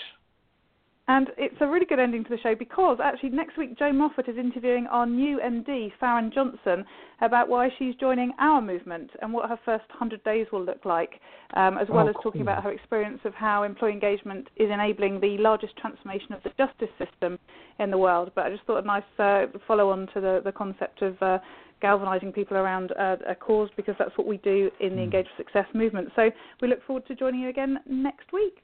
And 1.08 1.30
it's 1.38 1.56
a 1.62 1.68
really 1.68 1.86
good 1.86 2.00
ending 2.00 2.24
to 2.24 2.30
the 2.32 2.40
show 2.42 2.56
because 2.56 2.98
actually 3.04 3.30
next 3.30 3.58
week 3.58 3.78
Jo 3.78 3.94
Moffat 3.94 4.28
is 4.28 4.38
interviewing 4.38 4.88
our 4.88 5.06
new 5.06 5.40
MD, 5.40 5.92
Farron 6.00 6.32
Johnson, 6.34 6.84
about 7.22 7.48
why 7.48 7.70
she's 7.78 7.94
joining 7.96 8.32
our 8.40 8.60
movement 8.60 9.12
and 9.22 9.32
what 9.32 9.48
her 9.48 9.60
first 9.66 9.88
100 9.90 10.24
days 10.24 10.48
will 10.52 10.64
look 10.64 10.84
like, 10.84 11.22
um, 11.54 11.78
as 11.78 11.88
well 11.90 12.08
oh, 12.08 12.10
as 12.10 12.16
talking 12.24 12.42
about 12.42 12.64
her 12.64 12.72
experience 12.72 13.20
of 13.24 13.36
how 13.36 13.62
employee 13.62 13.92
engagement 13.92 14.48
is 14.56 14.72
enabling 14.72 15.20
the 15.20 15.38
largest 15.38 15.78
transformation 15.78 16.34
of 16.34 16.42
the 16.42 16.50
justice 16.58 16.90
system 16.98 17.38
in 17.80 17.92
the 17.92 17.98
world. 17.98 18.32
But 18.34 18.48
I 18.48 18.50
just 18.50 18.64
thought 18.64 18.84
a 18.84 18.88
nice 18.88 19.04
uh, 19.20 19.46
follow 19.68 19.92
on 19.92 20.08
to 20.16 20.22
the, 20.22 20.42
the 20.44 20.52
concept 20.52 21.04
of 21.04 21.22
uh, 21.22 21.38
galvanizing 21.82 22.32
people 22.32 22.58
around 22.58 22.94
uh, 23.00 23.18
a 23.28 23.36
cause 23.36 23.70
because 23.76 23.94
that's 24.00 24.18
what 24.18 24.26
we 24.26 24.38
do 24.38 24.72
in 24.80 24.90
the 24.90 24.96
hmm. 24.96 25.02
Engage 25.04 25.28
for 25.38 25.44
Success 25.44 25.68
movement. 25.76 26.10
So 26.16 26.32
we 26.64 26.68
look 26.68 26.84
forward 26.88 27.06
to 27.08 27.16
joining 27.16 27.42
you 27.42 27.50
again 27.50 27.78
next 27.86 28.34
week. 28.34 28.64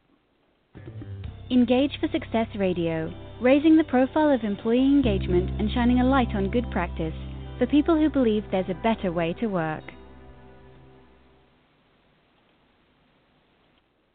Engage 1.51 1.99
for 1.99 2.07
Success 2.13 2.47
Radio, 2.57 3.13
raising 3.41 3.75
the 3.75 3.83
profile 3.83 4.33
of 4.33 4.41
employee 4.45 4.85
engagement 4.85 5.49
and 5.59 5.69
shining 5.73 5.99
a 5.99 6.05
light 6.05 6.33
on 6.33 6.49
good 6.49 6.63
practice 6.71 7.13
for 7.57 7.67
people 7.67 7.93
who 7.93 8.09
believe 8.09 8.45
there's 8.51 8.69
a 8.69 8.81
better 8.81 9.11
way 9.11 9.33
to 9.33 9.47
work. 9.47 9.83